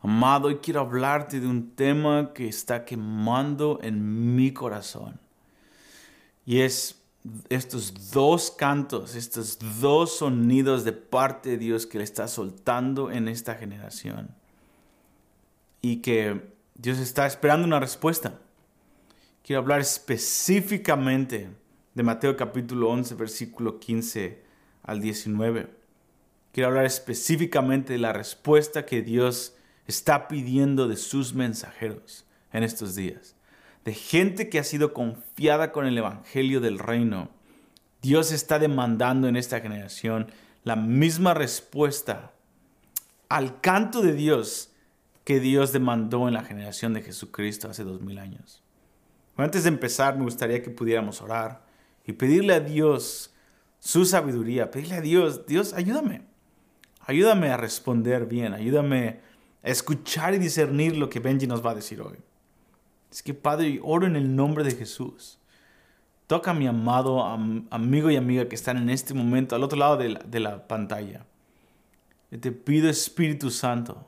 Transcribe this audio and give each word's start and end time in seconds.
Amado, 0.00 0.46
hoy 0.46 0.58
quiero 0.58 0.80
hablarte 0.80 1.40
de 1.40 1.46
un 1.48 1.74
tema 1.74 2.32
que 2.32 2.46
está 2.46 2.84
quemando 2.84 3.80
en 3.82 4.36
mi 4.36 4.52
corazón. 4.52 5.18
Y 6.46 6.60
es 6.60 7.02
estos 7.48 8.12
dos 8.12 8.52
cantos, 8.52 9.16
estos 9.16 9.58
dos 9.80 10.18
sonidos 10.18 10.84
de 10.84 10.92
parte 10.92 11.50
de 11.50 11.58
Dios 11.58 11.84
que 11.84 11.98
le 11.98 12.04
está 12.04 12.28
soltando 12.28 13.10
en 13.10 13.26
esta 13.26 13.56
generación. 13.56 14.30
Y 15.82 15.96
que 15.96 16.48
Dios 16.76 16.98
está 16.98 17.26
esperando 17.26 17.66
una 17.66 17.80
respuesta. 17.80 18.38
Quiero 19.42 19.62
hablar 19.62 19.80
específicamente 19.80 21.50
de 21.94 22.02
Mateo 22.04 22.36
capítulo 22.36 22.88
11, 22.90 23.16
versículo 23.16 23.80
15 23.80 24.44
al 24.84 25.00
19. 25.00 25.68
Quiero 26.52 26.68
hablar 26.68 26.86
específicamente 26.86 27.94
de 27.94 27.98
la 27.98 28.12
respuesta 28.12 28.86
que 28.86 29.02
Dios 29.02 29.54
está 29.88 30.28
pidiendo 30.28 30.86
de 30.86 30.96
sus 30.96 31.34
mensajeros 31.34 32.24
en 32.52 32.62
estos 32.62 32.94
días. 32.94 33.34
De 33.84 33.94
gente 33.94 34.48
que 34.48 34.60
ha 34.60 34.64
sido 34.64 34.92
confiada 34.92 35.72
con 35.72 35.86
el 35.86 35.96
Evangelio 35.98 36.60
del 36.60 36.78
Reino. 36.78 37.30
Dios 38.02 38.30
está 38.30 38.58
demandando 38.58 39.26
en 39.26 39.36
esta 39.36 39.60
generación 39.60 40.30
la 40.62 40.76
misma 40.76 41.34
respuesta 41.34 42.32
al 43.28 43.60
canto 43.60 44.02
de 44.02 44.12
Dios 44.12 44.72
que 45.24 45.40
Dios 45.40 45.72
demandó 45.72 46.28
en 46.28 46.34
la 46.34 46.44
generación 46.44 46.92
de 46.94 47.02
Jesucristo 47.02 47.68
hace 47.68 47.82
dos 47.84 48.00
mil 48.00 48.18
años. 48.18 48.62
Antes 49.36 49.62
de 49.62 49.68
empezar, 49.68 50.16
me 50.16 50.24
gustaría 50.24 50.62
que 50.62 50.70
pudiéramos 50.70 51.22
orar 51.22 51.64
y 52.06 52.12
pedirle 52.12 52.54
a 52.54 52.60
Dios 52.60 53.34
su 53.78 54.04
sabiduría, 54.04 54.70
pedirle 54.70 54.96
a 54.96 55.00
Dios, 55.00 55.46
Dios, 55.46 55.72
ayúdame, 55.72 56.22
ayúdame 57.00 57.50
a 57.50 57.56
responder 57.56 58.26
bien, 58.26 58.52
ayúdame 58.52 59.20
escuchar 59.62 60.34
y 60.34 60.38
discernir 60.38 60.96
lo 60.96 61.08
que 61.08 61.20
Benji 61.20 61.46
nos 61.46 61.64
va 61.64 61.72
a 61.72 61.74
decir 61.74 62.00
hoy. 62.00 62.16
Es 63.10 63.22
que 63.22 63.34
Padre, 63.34 63.80
oro 63.82 64.06
en 64.06 64.16
el 64.16 64.34
nombre 64.34 64.64
de 64.64 64.72
Jesús. 64.72 65.38
Toca 66.26 66.50
a 66.50 66.54
mi 66.54 66.66
amado 66.66 67.24
amigo 67.24 68.10
y 68.10 68.16
amiga 68.16 68.48
que 68.48 68.54
están 68.54 68.76
en 68.76 68.90
este 68.90 69.14
momento 69.14 69.56
al 69.56 69.64
otro 69.64 69.78
lado 69.78 69.96
de 69.96 70.40
la, 70.40 70.68
pantalla. 70.68 71.24
te 72.28 72.52
pido 72.52 72.90
Espíritu 72.90 73.50
Santo 73.50 74.06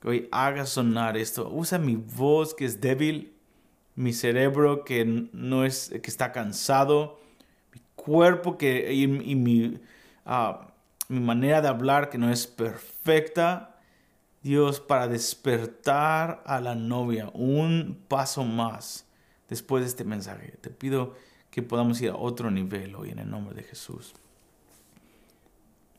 que 0.00 0.08
hoy 0.08 0.28
haga 0.30 0.64
sonar 0.64 1.16
esto. 1.16 1.50
Usa 1.52 1.78
mi 1.78 1.96
voz 1.96 2.54
que 2.54 2.64
es 2.64 2.80
débil, 2.80 3.32
mi 3.96 4.12
cerebro 4.12 4.84
que 4.84 5.04
no 5.32 5.64
es 5.64 5.90
que 5.90 6.10
está 6.10 6.32
cansado, 6.32 7.20
mi 7.74 7.80
cuerpo 7.96 8.56
que 8.56 8.92
y, 8.94 9.80
ah, 10.24 10.68
mi 11.08 11.20
manera 11.20 11.60
de 11.60 11.68
hablar 11.68 12.08
que 12.08 12.18
no 12.18 12.30
es 12.30 12.46
perfecta 12.46 13.69
Dios, 14.42 14.80
para 14.80 15.06
despertar 15.06 16.42
a 16.46 16.60
la 16.60 16.74
novia 16.74 17.30
un 17.34 17.98
paso 18.08 18.42
más 18.44 19.06
después 19.48 19.82
de 19.82 19.88
este 19.88 20.04
mensaje. 20.04 20.56
Te 20.60 20.70
pido 20.70 21.14
que 21.50 21.62
podamos 21.62 22.00
ir 22.00 22.10
a 22.10 22.16
otro 22.16 22.50
nivel 22.50 22.94
hoy 22.94 23.10
en 23.10 23.18
el 23.18 23.30
nombre 23.30 23.54
de 23.54 23.64
Jesús. 23.64 24.14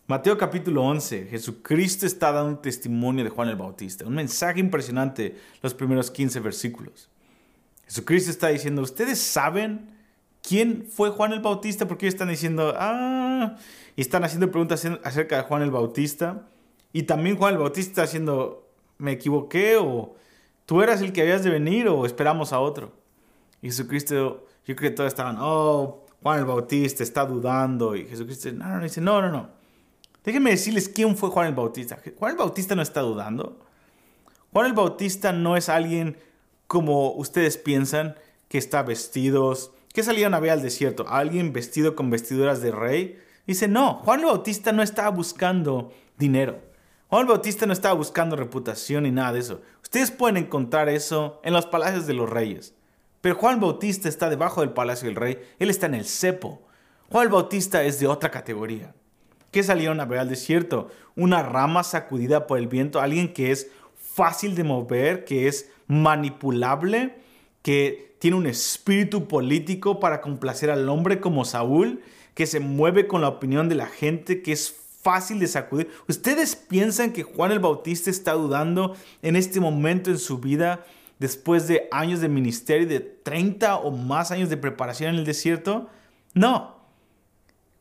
Mateo 0.07 0.37
capítulo 0.37 0.83
11, 0.83 1.27
Jesucristo 1.27 2.05
está 2.05 2.31
dando 2.31 2.49
un 2.49 2.61
testimonio 2.61 3.23
de 3.23 3.29
Juan 3.29 3.47
el 3.47 3.55
Bautista, 3.55 4.05
un 4.05 4.15
mensaje 4.15 4.59
impresionante 4.59 5.37
los 5.61 5.73
primeros 5.73 6.09
15 6.09 6.39
versículos. 6.39 7.09
Jesucristo 7.85 8.31
está 8.31 8.47
diciendo, 8.47 8.81
¿ustedes 8.81 9.19
saben 9.19 9.89
quién 10.41 10.87
fue 10.89 11.11
Juan 11.11 11.31
el 11.31 11.39
Bautista? 11.41 11.87
Porque 11.87 12.07
ellos 12.07 12.15
están 12.15 12.29
diciendo, 12.29 12.73
ah, 12.75 13.55
y 13.95 14.01
están 14.01 14.23
haciendo 14.23 14.49
preguntas 14.49 14.85
acerca 15.03 15.37
de 15.37 15.43
Juan 15.43 15.61
el 15.61 15.71
Bautista. 15.71 16.47
Y 16.93 17.03
también 17.03 17.37
Juan 17.37 17.53
el 17.53 17.59
Bautista 17.59 18.03
haciendo, 18.03 18.67
me 18.97 19.13
equivoqué 19.13 19.77
o 19.77 20.15
tú 20.65 20.81
eras 20.81 21.01
el 21.01 21.13
que 21.13 21.21
habías 21.21 21.43
de 21.43 21.49
venir 21.49 21.87
o 21.87 22.05
esperamos 22.05 22.53
a 22.53 22.59
otro. 22.59 22.93
Y 23.61 23.67
Jesucristo, 23.67 24.45
yo 24.65 24.75
creo 24.75 24.91
que 24.91 24.95
todos 24.95 25.07
estaban, 25.07 25.37
oh, 25.39 26.05
Juan 26.21 26.39
el 26.39 26.45
Bautista 26.45 27.03
está 27.03 27.25
dudando. 27.25 27.95
Y 27.95 28.05
Jesucristo 28.05 28.51
no, 28.51 28.67
no, 28.67 28.83
dice, 28.83 29.01
no, 29.01 29.21
no, 29.21 29.31
no. 29.31 29.49
Déjenme 30.23 30.51
decirles 30.51 30.87
quién 30.89 31.17
fue 31.17 31.29
Juan 31.29 31.47
el 31.47 31.55
Bautista. 31.55 31.99
Juan 32.17 32.31
el 32.31 32.37
Bautista 32.37 32.75
no 32.75 32.81
está 32.81 33.01
dudando. 33.01 33.59
Juan 34.51 34.67
el 34.67 34.73
Bautista 34.73 35.31
no 35.31 35.57
es 35.57 35.69
alguien 35.69 36.17
como 36.67 37.13
ustedes 37.13 37.57
piensan 37.57 38.15
que 38.47 38.57
está 38.57 38.83
vestidos, 38.83 39.71
que 39.93 40.03
salieron 40.03 40.33
a 40.33 40.39
ver 40.39 40.51
al 40.51 40.61
desierto, 40.61 41.05
alguien 41.07 41.53
vestido 41.53 41.95
con 41.95 42.09
vestiduras 42.09 42.61
de 42.61 42.71
rey. 42.71 43.19
Dice, 43.47 43.67
no, 43.67 43.95
Juan 43.95 44.19
el 44.19 44.25
Bautista 44.27 44.71
no 44.71 44.83
estaba 44.83 45.09
buscando 45.09 45.91
dinero. 46.17 46.59
Juan 47.11 47.27
Bautista 47.27 47.65
no 47.65 47.73
estaba 47.73 47.93
buscando 47.93 48.37
reputación 48.37 49.03
ni 49.03 49.11
nada 49.11 49.33
de 49.33 49.41
eso. 49.41 49.61
Ustedes 49.83 50.11
pueden 50.11 50.37
encontrar 50.37 50.87
eso 50.87 51.41
en 51.43 51.51
los 51.51 51.65
palacios 51.65 52.07
de 52.07 52.13
los 52.13 52.29
reyes. 52.29 52.73
Pero 53.19 53.35
Juan 53.35 53.59
Bautista 53.59 54.07
está 54.07 54.29
debajo 54.29 54.61
del 54.61 54.69
palacio 54.69 55.09
del 55.09 55.17
rey. 55.17 55.37
Él 55.59 55.69
está 55.69 55.87
en 55.87 55.95
el 55.95 56.05
cepo. 56.05 56.61
Juan 57.11 57.29
Bautista 57.29 57.83
es 57.83 57.99
de 57.99 58.07
otra 58.07 58.31
categoría. 58.31 58.95
¿Qué 59.51 59.61
salieron 59.61 59.99
a 59.99 60.05
ver 60.05 60.19
al 60.19 60.29
desierto? 60.29 60.87
Una 61.17 61.43
rama 61.43 61.83
sacudida 61.83 62.47
por 62.47 62.57
el 62.59 62.69
viento. 62.69 63.01
Alguien 63.01 63.33
que 63.33 63.51
es 63.51 63.69
fácil 63.93 64.55
de 64.55 64.63
mover, 64.63 65.25
que 65.25 65.49
es 65.49 65.69
manipulable, 65.87 67.17
que 67.61 68.15
tiene 68.19 68.37
un 68.37 68.47
espíritu 68.47 69.27
político 69.27 69.99
para 69.99 70.21
complacer 70.21 70.71
al 70.71 70.87
hombre 70.87 71.19
como 71.19 71.43
Saúl, 71.43 72.03
que 72.35 72.47
se 72.47 72.61
mueve 72.61 73.05
con 73.07 73.19
la 73.19 73.27
opinión 73.27 73.67
de 73.67 73.75
la 73.75 73.87
gente, 73.87 74.41
que 74.41 74.53
es 74.53 74.80
fácil 75.01 75.39
de 75.39 75.47
sacudir. 75.47 75.89
¿Ustedes 76.07 76.55
piensan 76.55 77.11
que 77.11 77.23
Juan 77.23 77.51
el 77.51 77.59
Bautista 77.59 78.09
está 78.09 78.33
dudando 78.33 78.95
en 79.21 79.35
este 79.35 79.59
momento 79.59 80.09
en 80.09 80.17
su 80.17 80.39
vida 80.39 80.85
después 81.19 81.67
de 81.67 81.87
años 81.91 82.21
de 82.21 82.29
ministerio, 82.29 82.87
de 82.87 82.99
30 82.99 83.77
o 83.77 83.91
más 83.91 84.31
años 84.31 84.49
de 84.49 84.57
preparación 84.57 85.11
en 85.11 85.19
el 85.19 85.25
desierto? 85.25 85.89
No. 86.33 86.75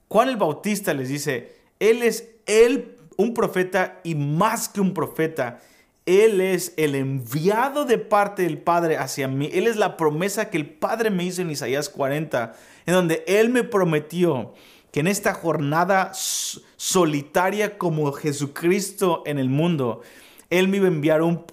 Juan 0.09 0.29
el 0.29 0.37
Bautista 0.37 0.93
les 0.95 1.09
dice, 1.09 1.57
Él 1.79 2.03
es 2.03 2.29
él 2.47 2.97
un 3.17 3.35
profeta 3.35 4.01
y 4.03 4.15
más 4.15 4.69
que 4.69 4.81
un 4.81 4.95
profeta. 4.95 5.61
Él 6.07 6.41
es 6.41 6.73
el 6.77 6.95
enviado 6.95 7.85
de 7.85 7.99
parte 7.99 8.43
del 8.43 8.59
Padre 8.59 8.97
hacia 8.97 9.29
mí. 9.29 9.51
Él 9.53 9.67
es 9.67 9.77
la 9.77 9.97
promesa 9.97 10.51
que 10.51 10.57
el 10.57 10.69
Padre 10.69 11.11
me 11.11 11.25
hizo 11.25 11.43
en 11.43 11.51
Isaías 11.51 11.89
40, 11.89 12.55
en 12.87 12.95
donde 12.95 13.23
Él 13.27 13.51
me 13.51 13.63
prometió 13.63 14.55
que 14.91 15.01
en 15.01 15.07
esta 15.07 15.35
jornada 15.35 16.13
solitaria 16.15 17.79
como 17.79 18.13
Jesucristo 18.13 19.23
en 19.27 19.39
el 19.39 19.49
mundo, 19.49 20.03
Él 20.51 20.69
me 20.69 20.79
iba 20.79 20.87
a 20.87 20.91
enviar 20.91 21.23
un, 21.23 21.45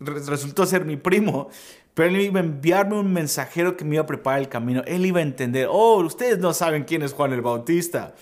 resultó 0.00 0.66
ser 0.66 0.84
mi 0.84 0.96
primo, 0.96 1.50
pero 1.94 2.08
Él 2.08 2.20
iba 2.20 2.40
a 2.40 2.44
enviarme 2.44 2.98
un 2.98 3.12
mensajero 3.12 3.76
que 3.76 3.84
me 3.84 3.96
iba 3.96 4.04
a 4.04 4.06
preparar 4.06 4.40
el 4.40 4.48
camino. 4.48 4.82
Él 4.86 5.06
iba 5.06 5.20
a 5.20 5.22
entender, 5.22 5.68
oh, 5.70 5.98
ustedes 5.98 6.38
no 6.38 6.52
saben 6.52 6.84
quién 6.84 7.02
es 7.02 7.12
Juan 7.12 7.32
el 7.32 7.42
Bautista. 7.42 8.14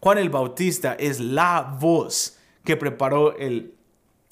Juan 0.00 0.18
el 0.18 0.30
Bautista 0.30 0.94
es 0.94 1.20
la 1.20 1.76
voz 1.80 2.38
que 2.64 2.76
preparó 2.76 3.36
el, 3.36 3.74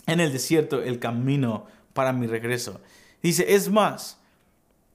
en 0.06 0.20
el 0.20 0.32
desierto 0.32 0.82
el 0.82 0.98
camino 0.98 1.66
para 1.92 2.12
mi 2.12 2.26
regreso. 2.26 2.80
Dice, 3.22 3.54
es 3.54 3.70
más, 3.70 4.18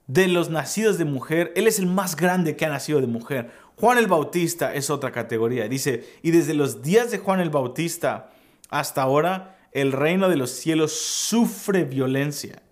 de 0.06 0.26
los 0.26 0.50
nacidos 0.50 0.98
de 0.98 1.04
mujer, 1.04 1.52
Él 1.54 1.66
es 1.68 1.78
el 1.78 1.86
más 1.86 2.16
grande 2.16 2.56
que 2.56 2.66
ha 2.66 2.68
nacido 2.68 3.00
de 3.00 3.06
mujer. 3.06 3.52
Juan 3.80 3.96
el 3.96 4.08
Bautista 4.08 4.74
es 4.74 4.90
otra 4.90 5.10
categoría. 5.10 5.66
Dice, 5.66 6.06
y 6.20 6.32
desde 6.32 6.52
los 6.52 6.82
días 6.82 7.10
de 7.10 7.16
Juan 7.16 7.40
el 7.40 7.48
Bautista 7.48 8.28
hasta 8.68 9.00
ahora, 9.00 9.56
el 9.72 9.92
reino 9.92 10.28
de 10.28 10.36
los 10.36 10.50
cielos 10.50 10.92
sufre 10.92 11.84
violencia. 11.84 12.62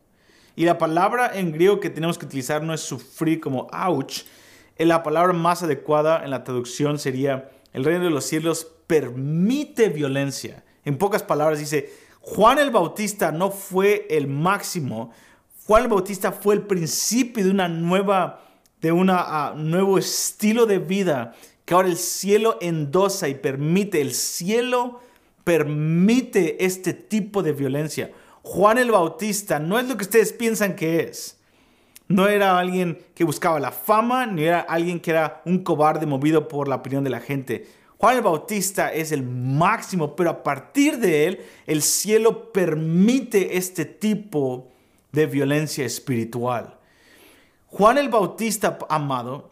Y 0.55 0.67
la 0.67 0.77
palabra 0.77 1.31
en 1.33 1.53
griego 1.53 1.81
que 1.81 1.89
tenemos 1.89 2.19
que 2.19 2.27
utilizar 2.27 2.63
no 2.63 2.75
es 2.75 2.83
sufrir 2.83 3.41
como 3.41 3.69
ouch. 3.73 4.25
La 4.77 5.03
palabra 5.03 5.33
más 5.33 5.63
adecuada 5.63 6.23
en 6.25 6.31
la 6.31 6.45
traducción 6.45 6.99
sería, 6.99 7.53
el 7.73 7.85
reino 7.85 8.05
de 8.05 8.11
los 8.11 8.27
cielos 8.27 8.67
permite 8.87 9.89
violencia. 9.89 10.63
En 10.85 10.99
pocas 10.99 11.23
palabras 11.23 11.59
dice, 11.59 11.91
Juan 12.21 12.59
el 12.59 12.71
Bautista 12.71 13.33
no 13.33 13.51
fue 13.51 14.07
el 14.11 14.27
máximo. 14.27 15.11
Juan 15.65 15.85
el 15.85 15.89
Bautista 15.89 16.33
fue 16.33 16.55
el 16.55 16.63
principio 16.67 17.45
de 17.45 17.51
una 17.51 17.69
nueva 17.69 18.48
de 18.81 18.93
un 18.93 19.11
ah, 19.11 19.55
nuevo 19.57 19.99
estilo 19.99 20.67
de 20.67 20.79
vida 20.79 21.35
que 21.65 21.75
ahora 21.75 21.89
el 21.89 21.97
cielo 21.97 22.57
endosa 22.61 23.29
y 23.29 23.35
permite, 23.35 24.01
el 24.01 24.15
cielo 24.15 25.01
permite 25.45 26.65
este 26.65 26.95
tipo 26.95 27.43
de 27.43 27.53
violencia. 27.53 28.11
Juan 28.43 28.79
el 28.79 28.91
Bautista 28.91 29.59
no 29.59 29.79
es 29.79 29.87
lo 29.87 29.97
que 29.97 30.05
ustedes 30.05 30.33
piensan 30.33 30.77
que 30.77 31.01
es. 31.01 31.39
No 32.07 32.27
era 32.27 32.59
alguien 32.59 32.99
que 33.15 33.25
buscaba 33.25 33.61
la 33.61 33.71
fama, 33.71 34.25
ni 34.25 34.45
era 34.45 34.61
alguien 34.61 34.99
que 34.99 35.11
era 35.11 35.43
un 35.45 35.63
cobarde 35.63 36.07
movido 36.07 36.49
por 36.49 36.69
la 36.69 36.77
opinión 36.77 37.05
de 37.05 37.11
la 37.11 37.21
gente. 37.21 37.69
Juan 37.99 38.17
el 38.17 38.23
Bautista 38.23 38.91
es 38.91 39.13
el 39.13 39.23
máximo, 39.23 40.17
pero 40.17 40.31
a 40.31 40.43
partir 40.43 40.99
de 40.99 41.27
él 41.27 41.41
el 41.67 41.83
cielo 41.83 42.51
permite 42.51 43.59
este 43.59 43.85
tipo 43.85 44.69
de 45.13 45.27
violencia 45.27 45.85
espiritual. 45.85 46.78
Juan 47.71 47.99
el 47.99 48.09
Bautista, 48.09 48.79
amado, 48.89 49.51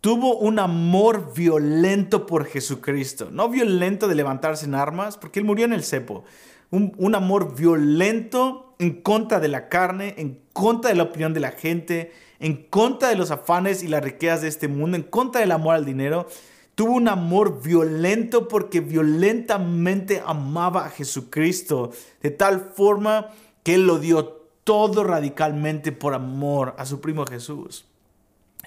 tuvo 0.00 0.38
un 0.38 0.58
amor 0.58 1.32
violento 1.34 2.26
por 2.26 2.46
Jesucristo. 2.46 3.28
No 3.30 3.48
violento 3.48 4.08
de 4.08 4.16
levantarse 4.16 4.66
en 4.66 4.74
armas, 4.74 5.16
porque 5.16 5.38
él 5.38 5.46
murió 5.46 5.64
en 5.64 5.72
el 5.72 5.84
cepo. 5.84 6.24
un, 6.70 6.92
un 6.98 7.14
amor 7.14 7.54
violento 7.54 8.74
en 8.80 9.02
contra 9.02 9.38
de 9.38 9.46
la 9.46 9.68
carne, 9.68 10.14
en 10.18 10.40
contra 10.52 10.90
de 10.90 10.96
la 10.96 11.04
opinión 11.04 11.32
de 11.32 11.40
la 11.40 11.52
gente, 11.52 12.12
en 12.40 12.56
contra 12.64 13.08
de 13.08 13.14
los 13.14 13.30
afanes 13.30 13.84
y 13.84 13.88
las 13.88 14.02
riquezas 14.02 14.42
de 14.42 14.48
este 14.48 14.66
mundo, 14.66 14.96
en 14.96 15.04
contra 15.04 15.40
del 15.40 15.52
amor 15.52 15.76
al 15.76 15.84
dinero. 15.84 16.26
Tuvo 16.74 16.94
un 16.94 17.06
amor 17.06 17.62
violento 17.62 18.48
porque 18.48 18.80
violentamente 18.80 20.22
amaba 20.26 20.86
a 20.86 20.90
Jesucristo 20.90 21.92
de 22.20 22.30
tal 22.30 22.72
forma 22.74 23.28
que 23.62 23.74
él 23.74 23.86
lo 23.86 24.00
dio 24.00 24.41
todo 24.64 25.04
radicalmente 25.04 25.92
por 25.92 26.14
amor 26.14 26.74
a 26.78 26.86
su 26.86 27.00
primo 27.00 27.26
Jesús, 27.26 27.84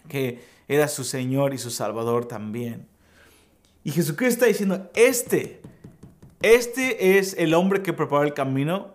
que 0.07 0.43
era 0.67 0.87
su 0.87 1.03
Señor 1.03 1.53
y 1.53 1.57
su 1.57 1.69
Salvador 1.69 2.25
también. 2.25 2.87
Y 3.83 3.91
Jesucristo 3.91 4.33
está 4.33 4.45
diciendo, 4.47 4.89
este, 4.95 5.61
este 6.41 7.17
es 7.17 7.35
el 7.37 7.53
hombre 7.53 7.81
que 7.81 7.93
preparó 7.93 8.23
el 8.23 8.33
camino, 8.33 8.93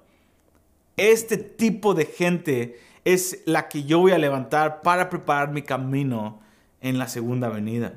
este 0.97 1.37
tipo 1.37 1.94
de 1.94 2.06
gente 2.06 2.81
es 3.05 3.43
la 3.47 3.69
que 3.69 3.85
yo 3.85 4.00
voy 4.00 4.12
a 4.12 4.19
levantar 4.19 4.82
para 4.82 5.08
preparar 5.08 5.50
mi 5.50 5.62
camino 5.62 6.41
en 6.81 6.99
la 6.99 7.08
segunda 7.08 7.49
venida. 7.49 7.94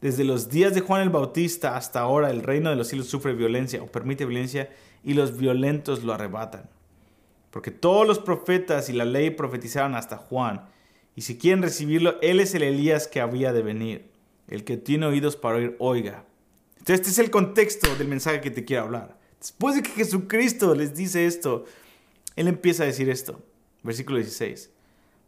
Desde 0.00 0.24
los 0.24 0.50
días 0.50 0.74
de 0.74 0.82
Juan 0.82 1.00
el 1.02 1.10
Bautista 1.10 1.76
hasta 1.76 2.00
ahora 2.00 2.30
el 2.30 2.42
reino 2.42 2.68
de 2.70 2.76
los 2.76 2.88
cielos 2.88 3.08
sufre 3.08 3.32
violencia 3.32 3.82
o 3.82 3.86
permite 3.86 4.26
violencia 4.26 4.68
y 5.02 5.14
los 5.14 5.38
violentos 5.38 6.04
lo 6.04 6.12
arrebatan. 6.12 6.68
Porque 7.56 7.70
todos 7.70 8.06
los 8.06 8.18
profetas 8.18 8.90
y 8.90 8.92
la 8.92 9.06
ley 9.06 9.30
profetizaron 9.30 9.94
hasta 9.94 10.18
Juan. 10.18 10.66
Y 11.14 11.22
si 11.22 11.38
quieren 11.38 11.62
recibirlo, 11.62 12.20
él 12.20 12.38
es 12.40 12.54
el 12.54 12.62
Elías 12.62 13.08
que 13.08 13.22
había 13.22 13.54
de 13.54 13.62
venir. 13.62 14.10
El 14.46 14.62
que 14.62 14.76
tiene 14.76 15.06
oídos 15.06 15.36
para 15.36 15.56
oír, 15.56 15.74
oiga. 15.78 16.26
Entonces 16.72 16.96
este 16.96 17.08
es 17.08 17.18
el 17.18 17.30
contexto 17.30 17.96
del 17.96 18.08
mensaje 18.08 18.42
que 18.42 18.50
te 18.50 18.66
quiero 18.66 18.82
hablar. 18.82 19.18
Después 19.40 19.74
de 19.74 19.82
que 19.82 19.88
Jesucristo 19.88 20.74
les 20.74 20.94
dice 20.94 21.24
esto, 21.24 21.64
él 22.36 22.46
empieza 22.48 22.82
a 22.82 22.86
decir 22.86 23.08
esto. 23.08 23.40
Versículo 23.82 24.18
16. 24.18 24.68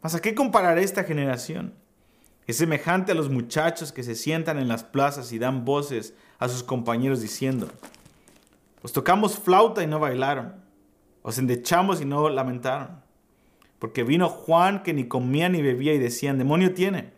¿Mas 0.03 0.13
a 0.13 0.21
qué 0.21 0.35
compararé 0.35 0.83
esta 0.83 1.05
generación? 1.05 1.73
Es 2.45 2.57
semejante 2.57 3.13
a 3.13 3.15
los 3.15 3.31
muchachos 3.31 3.91
que 3.91 4.03
se 4.03 4.13
sientan 4.13 4.59
en 4.59 4.67
las 4.67 4.83
plazas 4.83 5.31
y 5.31 5.39
dan 5.39 5.65
voces 5.65 6.13
a 6.37 6.47
sus 6.47 6.61
compañeros 6.61 7.21
diciendo, 7.21 7.69
os 8.83 8.93
tocamos 8.93 9.39
flauta 9.39 9.81
y 9.81 9.87
no 9.87 9.99
bailaron, 9.99 10.58
os 11.21 11.37
endechamos 11.37 12.01
y 12.01 12.05
no 12.05 12.29
lamentaron. 12.29 13.01
Porque 13.79 14.03
vino 14.03 14.29
Juan 14.29 14.83
que 14.83 14.93
ni 14.93 15.07
comía 15.07 15.49
ni 15.49 15.61
bebía 15.61 15.93
y 15.93 15.99
decían, 15.99 16.37
demonio 16.37 16.73
tiene. 16.73 17.11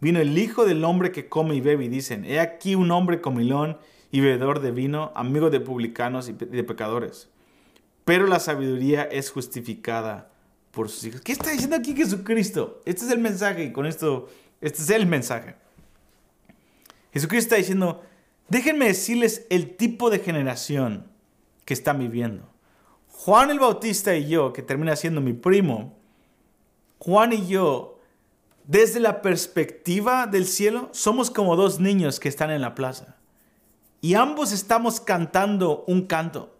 Vino 0.00 0.20
el 0.20 0.36
Hijo 0.36 0.64
del 0.64 0.84
Hombre 0.84 1.12
que 1.12 1.28
come 1.28 1.54
y 1.54 1.60
bebe 1.60 1.84
y 1.84 1.88
dicen, 1.88 2.24
he 2.24 2.40
aquí 2.40 2.74
un 2.74 2.90
hombre 2.90 3.20
comilón 3.20 3.78
y 4.10 4.20
bebedor 4.20 4.60
de 4.60 4.70
vino, 4.70 5.12
amigo 5.14 5.50
de 5.50 5.60
publicanos 5.60 6.28
y 6.28 6.32
de 6.32 6.64
pecadores. 6.64 7.28
Pero 8.04 8.26
la 8.26 8.40
sabiduría 8.40 9.04
es 9.04 9.30
justificada 9.30 10.30
por 10.70 10.88
sus 10.88 11.04
hijos. 11.04 11.20
¿Qué 11.20 11.32
está 11.32 11.50
diciendo 11.50 11.76
aquí 11.76 11.94
Jesucristo? 11.94 12.80
Este 12.84 13.04
es 13.04 13.10
el 13.10 13.18
mensaje 13.18 13.64
y 13.64 13.72
con 13.72 13.86
esto, 13.86 14.28
este 14.60 14.82
es 14.82 14.90
el 14.90 15.06
mensaje. 15.06 15.54
Jesucristo 17.12 17.46
está 17.46 17.56
diciendo, 17.56 18.02
déjenme 18.48 18.86
decirles 18.86 19.46
el 19.50 19.76
tipo 19.76 20.10
de 20.10 20.18
generación 20.18 21.06
que 21.64 21.74
están 21.74 21.98
viviendo. 21.98 22.51
Juan 23.12 23.50
el 23.50 23.60
Bautista 23.60 24.16
y 24.16 24.26
yo, 24.26 24.52
que 24.52 24.62
termina 24.62 24.96
siendo 24.96 25.20
mi 25.20 25.32
primo, 25.32 25.96
Juan 26.98 27.32
y 27.32 27.46
yo 27.46 28.00
desde 28.64 29.00
la 29.00 29.22
perspectiva 29.22 30.26
del 30.26 30.46
cielo, 30.46 30.88
somos 30.92 31.30
como 31.30 31.56
dos 31.56 31.80
niños 31.80 32.20
que 32.20 32.28
están 32.28 32.50
en 32.50 32.60
la 32.60 32.74
plaza. 32.74 33.16
Y 34.00 34.14
ambos 34.14 34.52
estamos 34.52 35.00
cantando 35.00 35.84
un 35.86 36.06
canto. 36.06 36.56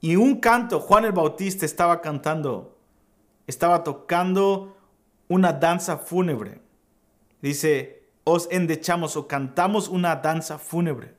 Y 0.00 0.16
un 0.16 0.40
canto, 0.40 0.80
Juan 0.80 1.04
el 1.04 1.12
Bautista 1.12 1.64
estaba 1.64 2.00
cantando, 2.00 2.76
estaba 3.46 3.82
tocando 3.84 4.76
una 5.28 5.52
danza 5.52 5.98
fúnebre. 5.98 6.60
Dice, 7.42 8.08
os 8.24 8.48
endechamos 8.50 9.16
o 9.16 9.26
cantamos 9.26 9.88
una 9.88 10.16
danza 10.16 10.58
fúnebre. 10.58 11.14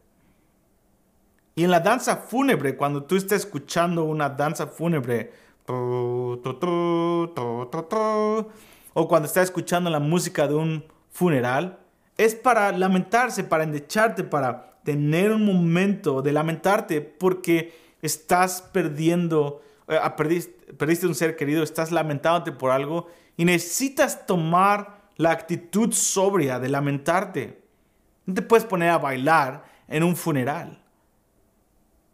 Y 1.57 1.63
en 1.63 1.71
la 1.71 1.79
danza 1.79 2.17
fúnebre, 2.17 2.77
cuando 2.77 3.03
tú 3.05 3.15
estás 3.15 3.39
escuchando 3.39 4.03
una 4.03 4.29
danza 4.29 4.67
fúnebre, 4.67 5.33
o 5.65 6.39
cuando 9.09 9.25
está 9.25 9.41
escuchando 9.41 9.89
la 9.89 9.99
música 9.99 10.47
de 10.47 10.53
un 10.53 10.85
funeral, 11.09 11.79
es 12.15 12.35
para 12.35 12.71
lamentarse, 12.71 13.43
para 13.43 13.63
endecharte, 13.63 14.23
para 14.23 14.77
tener 14.83 15.31
un 15.31 15.47
momento 15.47 16.21
de 16.21 16.31
lamentarte 16.31 17.01
porque 17.01 17.73
estás 18.03 18.61
perdiendo, 18.61 19.63
eh, 19.87 19.97
perdiste, 20.15 20.73
perdiste 20.73 21.07
un 21.07 21.15
ser 21.15 21.35
querido, 21.35 21.63
estás 21.63 21.91
lamentándote 21.91 22.51
por 22.51 22.69
algo 22.69 23.07
y 23.35 23.45
necesitas 23.45 24.27
tomar 24.27 25.09
la 25.15 25.31
actitud 25.31 25.91
sobria 25.91 26.59
de 26.59 26.69
lamentarte. 26.69 27.63
No 28.27 28.35
te 28.35 28.43
puedes 28.43 28.63
poner 28.63 28.91
a 28.91 28.99
bailar 28.99 29.65
en 29.87 30.03
un 30.03 30.15
funeral, 30.15 30.83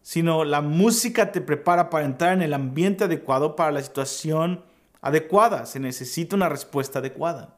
sino 0.04 0.44
la 0.44 0.62
música 0.62 1.32
te 1.32 1.42
prepara 1.42 1.90
para 1.90 2.06
entrar 2.06 2.34
en 2.34 2.42
el 2.44 2.54
ambiente 2.54 3.06
adecuado 3.06 3.56
para 3.56 3.72
la 3.72 3.82
situación 3.82 4.64
adecuada, 5.02 5.66
se 5.66 5.80
necesita 5.80 6.36
una 6.36 6.50
respuesta 6.50 7.00
adecuada. 7.00 7.56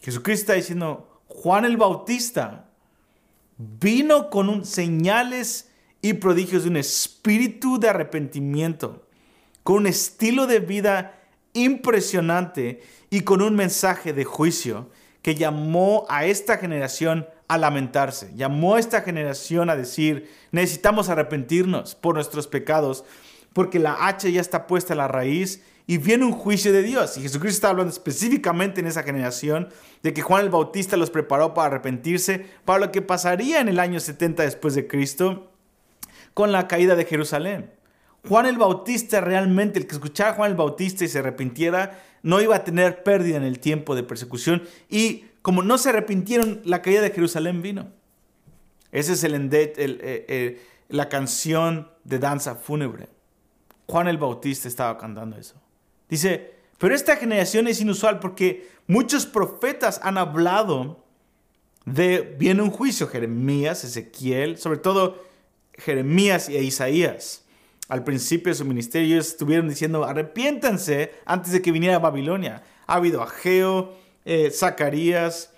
Jesucristo 0.00 0.42
está 0.42 0.54
diciendo, 0.54 1.20
Juan 1.28 1.66
el 1.66 1.76
Bautista 1.76 2.64
vino 3.56 4.30
con 4.30 4.48
un, 4.48 4.64
señales 4.64 5.70
y 6.00 6.14
prodigios 6.14 6.64
de 6.64 6.70
un 6.70 6.76
espíritu 6.78 7.78
de 7.78 7.90
arrepentimiento, 7.90 9.06
con 9.62 9.76
un 9.76 9.86
estilo 9.86 10.46
de 10.46 10.60
vida 10.60 11.20
impresionante 11.52 12.82
y 13.10 13.20
con 13.20 13.42
un 13.42 13.54
mensaje 13.54 14.14
de 14.14 14.24
juicio 14.24 14.88
que 15.20 15.34
llamó 15.34 16.06
a 16.08 16.24
esta 16.24 16.56
generación 16.56 17.26
a 17.50 17.58
lamentarse, 17.58 18.30
llamó 18.36 18.76
a 18.76 18.78
esta 18.78 19.02
generación 19.02 19.70
a 19.70 19.76
decir, 19.76 20.30
necesitamos 20.52 21.08
arrepentirnos 21.08 21.96
por 21.96 22.14
nuestros 22.14 22.46
pecados, 22.46 23.04
porque 23.52 23.80
la 23.80 24.06
hacha 24.06 24.28
ya 24.28 24.40
está 24.40 24.68
puesta 24.68 24.92
a 24.92 24.96
la 24.96 25.08
raíz 25.08 25.60
y 25.88 25.98
viene 25.98 26.24
un 26.24 26.30
juicio 26.30 26.72
de 26.72 26.84
Dios. 26.84 27.16
Y 27.16 27.22
Jesucristo 27.22 27.56
está 27.56 27.70
hablando 27.70 27.92
específicamente 27.92 28.80
en 28.80 28.86
esa 28.86 29.02
generación 29.02 29.68
de 30.04 30.14
que 30.14 30.22
Juan 30.22 30.44
el 30.44 30.50
Bautista 30.50 30.96
los 30.96 31.10
preparó 31.10 31.52
para 31.52 31.66
arrepentirse 31.66 32.46
para 32.64 32.78
lo 32.78 32.92
que 32.92 33.02
pasaría 33.02 33.60
en 33.60 33.68
el 33.68 33.80
año 33.80 33.98
70 33.98 34.44
después 34.44 34.76
de 34.76 34.86
Cristo 34.86 35.50
con 36.32 36.52
la 36.52 36.68
caída 36.68 36.94
de 36.94 37.04
Jerusalén. 37.04 37.72
Juan 38.28 38.46
el 38.46 38.58
Bautista 38.58 39.20
realmente, 39.20 39.80
el 39.80 39.88
que 39.88 39.94
escuchara 39.96 40.30
a 40.30 40.34
Juan 40.34 40.52
el 40.52 40.56
Bautista 40.56 41.04
y 41.04 41.08
se 41.08 41.18
arrepintiera, 41.18 42.00
no 42.22 42.40
iba 42.40 42.54
a 42.54 42.62
tener 42.62 43.02
pérdida 43.02 43.38
en 43.38 43.42
el 43.42 43.58
tiempo 43.58 43.96
de 43.96 44.04
persecución. 44.04 44.62
Y 44.88 45.24
como 45.42 45.62
no 45.62 45.78
se 45.78 45.88
arrepintieron, 45.88 46.60
la 46.64 46.82
caída 46.82 47.00
de 47.00 47.10
Jerusalén 47.10 47.62
vino. 47.62 47.88
Esa 48.92 49.12
es 49.12 49.24
el, 49.24 49.34
eh, 49.52 49.72
eh, 49.76 50.62
la 50.88 51.08
canción 51.08 51.88
de 52.04 52.18
danza 52.18 52.56
fúnebre. 52.56 53.08
Juan 53.86 54.08
el 54.08 54.18
Bautista 54.18 54.68
estaba 54.68 54.98
cantando 54.98 55.36
eso. 55.36 55.60
Dice, 56.08 56.54
pero 56.78 56.94
esta 56.94 57.16
generación 57.16 57.68
es 57.68 57.80
inusual 57.80 58.18
porque 58.18 58.68
muchos 58.86 59.26
profetas 59.26 60.00
han 60.02 60.18
hablado 60.18 61.04
de, 61.84 62.36
viene 62.38 62.62
un 62.62 62.70
juicio, 62.70 63.06
Jeremías, 63.06 63.84
Ezequiel, 63.84 64.58
sobre 64.58 64.78
todo 64.78 65.22
Jeremías 65.74 66.48
y 66.48 66.56
Isaías. 66.56 67.44
Al 67.88 68.04
principio 68.04 68.52
de 68.52 68.58
su 68.58 68.64
ministerio 68.64 69.18
estuvieron 69.18 69.68
diciendo, 69.68 70.04
arrepiéntanse 70.04 71.12
antes 71.24 71.52
de 71.52 71.60
que 71.60 71.72
viniera 71.72 71.98
Babilonia. 71.98 72.62
Ha 72.86 72.94
habido 72.94 73.22
Ageo, 73.22 73.94
eh, 74.24 74.50
Zacarías, 74.50 75.52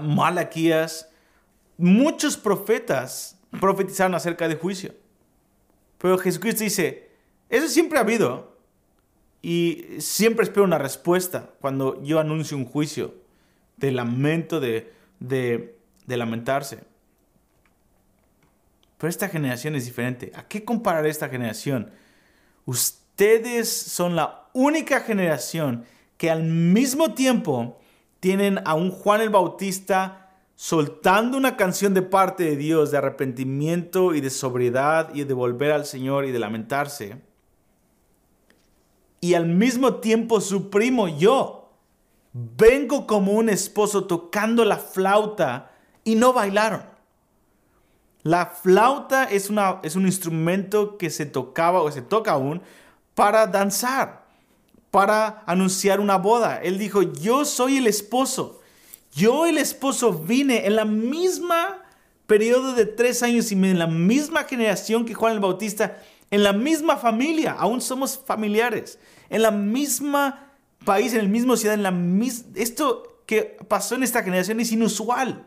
Malaquías. 0.00 1.08
Muchos 1.76 2.36
profetas 2.36 3.38
profetizaron 3.60 4.14
acerca 4.14 4.48
de 4.48 4.56
juicio. 4.56 4.94
Pero 5.98 6.18
Jesucristo 6.18 6.64
dice, 6.64 7.10
eso 7.48 7.68
siempre 7.68 7.98
ha 7.98 8.02
habido, 8.02 8.54
y 9.44 9.84
siempre 9.98 10.42
espero 10.42 10.64
una 10.64 10.78
respuesta 10.78 11.50
cuando 11.60 12.02
yo 12.02 12.18
anuncio 12.18 12.56
un 12.56 12.64
juicio 12.64 13.14
de 13.76 13.92
lamento, 13.92 14.58
de, 14.58 14.94
de, 15.20 15.76
lamentarse. 16.06 16.78
Pero 18.96 19.10
esta 19.10 19.28
generación 19.28 19.76
es 19.76 19.84
diferente. 19.84 20.32
¿A 20.34 20.48
qué 20.48 20.64
comparar 20.64 21.04
esta 21.04 21.28
generación? 21.28 21.90
Ustedes 22.64 23.68
son 23.68 24.16
la 24.16 24.48
única 24.54 25.00
generación 25.00 25.84
que 26.24 26.30
al 26.30 26.44
mismo 26.44 27.12
tiempo 27.12 27.78
tienen 28.18 28.58
a 28.64 28.72
un 28.72 28.90
Juan 28.90 29.20
el 29.20 29.28
Bautista 29.28 30.30
soltando 30.54 31.36
una 31.36 31.58
canción 31.58 31.92
de 31.92 32.00
parte 32.00 32.44
de 32.44 32.56
Dios 32.56 32.90
de 32.90 32.96
arrepentimiento 32.96 34.14
y 34.14 34.22
de 34.22 34.30
sobriedad 34.30 35.14
y 35.14 35.24
de 35.24 35.34
volver 35.34 35.72
al 35.72 35.84
Señor 35.84 36.24
y 36.24 36.32
de 36.32 36.38
lamentarse 36.38 37.20
y 39.20 39.34
al 39.34 39.44
mismo 39.44 39.96
tiempo 39.96 40.40
su 40.40 40.70
primo 40.70 41.08
yo. 41.08 41.74
Vengo 42.32 43.06
como 43.06 43.32
un 43.32 43.50
esposo 43.50 44.06
tocando 44.06 44.64
la 44.64 44.78
flauta 44.78 45.72
y 46.04 46.14
no 46.14 46.32
bailaron. 46.32 46.84
La 48.22 48.46
flauta 48.46 49.24
es, 49.24 49.50
una, 49.50 49.78
es 49.82 49.94
un 49.94 50.06
instrumento 50.06 50.96
que 50.96 51.10
se 51.10 51.26
tocaba 51.26 51.82
o 51.82 51.92
se 51.92 52.00
toca 52.00 52.32
aún 52.32 52.62
para 53.14 53.46
danzar, 53.46 54.23
para 54.94 55.42
anunciar 55.46 55.98
una 55.98 56.18
boda. 56.18 56.62
Él 56.62 56.78
dijo, 56.78 57.02
yo 57.02 57.44
soy 57.44 57.78
el 57.78 57.88
esposo. 57.88 58.60
Yo 59.12 59.44
el 59.44 59.58
esposo 59.58 60.12
vine 60.12 60.68
en 60.68 60.76
la 60.76 60.84
misma 60.84 61.82
periodo 62.28 62.74
de 62.74 62.86
tres 62.86 63.24
años 63.24 63.50
y 63.50 63.54
en 63.54 63.80
la 63.80 63.88
misma 63.88 64.44
generación 64.44 65.04
que 65.04 65.14
Juan 65.14 65.32
el 65.32 65.40
Bautista, 65.40 66.00
en 66.30 66.44
la 66.44 66.52
misma 66.52 66.96
familia, 66.96 67.56
aún 67.58 67.80
somos 67.80 68.20
familiares, 68.24 69.00
en 69.30 69.42
la 69.42 69.50
misma 69.50 70.52
país, 70.84 71.12
en 71.12 71.18
el 71.18 71.28
mismo 71.28 71.56
ciudad, 71.56 71.74
en 71.74 71.82
la 71.82 71.90
misma... 71.90 72.52
Esto 72.54 73.24
que 73.26 73.56
pasó 73.66 73.96
en 73.96 74.04
esta 74.04 74.22
generación 74.22 74.60
es 74.60 74.70
inusual. 74.70 75.44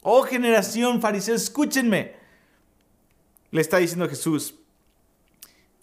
Oh 0.00 0.22
generación 0.22 1.02
fariseo, 1.02 1.34
escúchenme. 1.34 2.14
Le 3.50 3.60
está 3.60 3.76
diciendo 3.76 4.08
Jesús, 4.08 4.54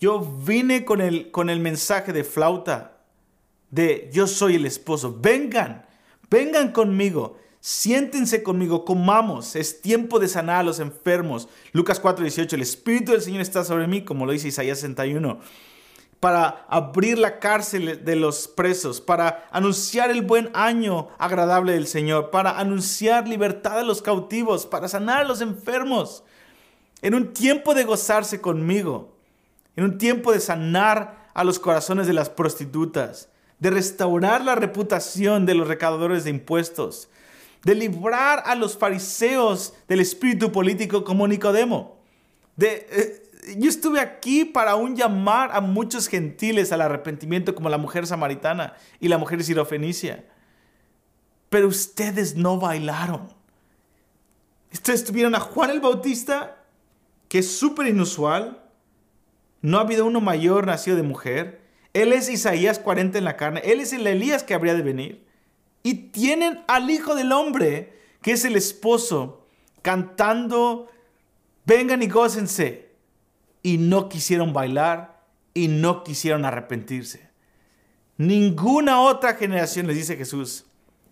yo 0.03 0.19
vine 0.19 0.83
con 0.83 0.99
el, 0.99 1.31
con 1.31 1.49
el 1.49 1.61
mensaje 1.61 2.11
de 2.11 2.25
flauta 2.25 2.97
de 3.71 4.09
yo 4.11 4.27
soy 4.27 4.55
el 4.55 4.65
esposo. 4.65 5.17
Vengan, 5.17 5.85
vengan 6.29 6.73
conmigo, 6.73 7.37
siéntense 7.61 8.43
conmigo, 8.43 8.83
comamos. 8.83 9.55
Es 9.55 9.81
tiempo 9.81 10.19
de 10.19 10.27
sanar 10.27 10.57
a 10.57 10.63
los 10.63 10.81
enfermos. 10.81 11.47
Lucas 11.71 12.01
4:18, 12.01 12.51
el 12.55 12.61
Espíritu 12.63 13.13
del 13.13 13.21
Señor 13.21 13.39
está 13.39 13.63
sobre 13.63 13.87
mí, 13.87 14.03
como 14.03 14.25
lo 14.25 14.33
dice 14.33 14.49
Isaías 14.49 14.79
61 14.79 15.39
para 16.19 16.65
abrir 16.69 17.17
la 17.17 17.39
cárcel 17.39 18.05
de 18.05 18.15
los 18.15 18.47
presos, 18.47 19.01
para 19.01 19.45
anunciar 19.51 20.09
el 20.09 20.21
buen 20.21 20.49
año 20.53 21.09
agradable 21.17 21.73
del 21.73 21.85
Señor, 21.85 22.29
para 22.29 22.59
anunciar 22.59 23.27
libertad 23.27 23.79
a 23.79 23.83
los 23.83 24.01
cautivos, 24.01 24.65
para 24.65 24.87
sanar 24.87 25.19
a 25.19 25.23
los 25.25 25.41
enfermos. 25.41 26.23
En 27.01 27.13
un 27.13 27.33
tiempo 27.33 27.73
de 27.73 27.83
gozarse 27.83 28.39
conmigo, 28.39 29.12
en 29.75 29.83
un 29.83 29.97
tiempo 29.97 30.31
de 30.31 30.39
sanar 30.39 31.29
a 31.33 31.43
los 31.43 31.59
corazones 31.59 32.07
de 32.07 32.13
las 32.13 32.29
prostitutas, 32.29 33.29
de 33.59 33.71
restaurar 33.71 34.43
la 34.43 34.55
reputación 34.55 35.45
de 35.45 35.55
los 35.55 35.67
recaudadores 35.67 36.23
de 36.23 36.29
impuestos, 36.29 37.09
de 37.63 37.75
librar 37.75 38.43
a 38.45 38.55
los 38.55 38.77
fariseos 38.77 39.73
del 39.87 40.01
espíritu 40.01 40.51
político 40.51 41.03
como 41.03 41.27
Nicodemo, 41.27 41.97
de... 42.55 42.87
Eh, 42.91 43.19
yo 43.57 43.69
estuve 43.69 43.99
aquí 43.99 44.45
para 44.45 44.71
aún 44.71 44.95
llamar 44.95 45.49
a 45.53 45.59
muchos 45.59 46.07
gentiles 46.07 46.71
al 46.71 46.79
arrepentimiento 46.79 47.53
como 47.53 47.69
la 47.69 47.77
mujer 47.77 48.07
samaritana 48.07 48.75
y 49.01 49.09
la 49.09 49.17
mujer 49.17 49.43
sirofenicia. 49.43 50.23
Pero 51.49 51.67
ustedes 51.67 52.35
no 52.35 52.57
bailaron. 52.57 53.27
Ustedes 54.71 55.03
tuvieron 55.03 55.35
a 55.35 55.39
Juan 55.39 55.71
el 55.71 55.81
Bautista, 55.81 56.63
que 57.27 57.39
es 57.39 57.57
súper 57.57 57.87
inusual. 57.87 58.62
No 59.63 59.77
ha 59.77 59.81
habido 59.81 60.05
uno 60.05 60.21
mayor 60.21 60.67
nacido 60.67 60.97
de 60.97 61.03
mujer. 61.03 61.61
Él 61.93 62.11
es 62.11 62.29
Isaías 62.29 62.79
40 62.79 63.17
en 63.17 63.23
la 63.23 63.37
carne. 63.37 63.61
Él 63.63 63.79
es 63.79 63.93
el 63.93 64.05
Elías 64.05 64.43
que 64.43 64.53
habría 64.53 64.75
de 64.75 64.81
venir. 64.81 65.25
Y 65.83 65.95
tienen 66.11 66.63
al 66.67 66.91
Hijo 66.91 67.15
del 67.15 67.31
Hombre, 67.31 67.97
que 68.21 68.33
es 68.33 68.43
el 68.43 68.57
esposo, 68.57 69.47
cantando, 69.81 70.91
vengan 71.65 72.03
y 72.03 72.07
gócense 72.07 72.89
y 73.61 73.77
no 73.77 74.09
quisieron 74.09 74.51
bailar 74.51 75.23
y 75.53 75.69
no 75.69 76.03
quisieron 76.03 76.43
arrepentirse. 76.43 77.29
Ninguna 78.17 79.01
otra 79.01 79.35
generación, 79.35 79.87
les 79.87 79.95
dice 79.95 80.17
Jesús, 80.17 80.65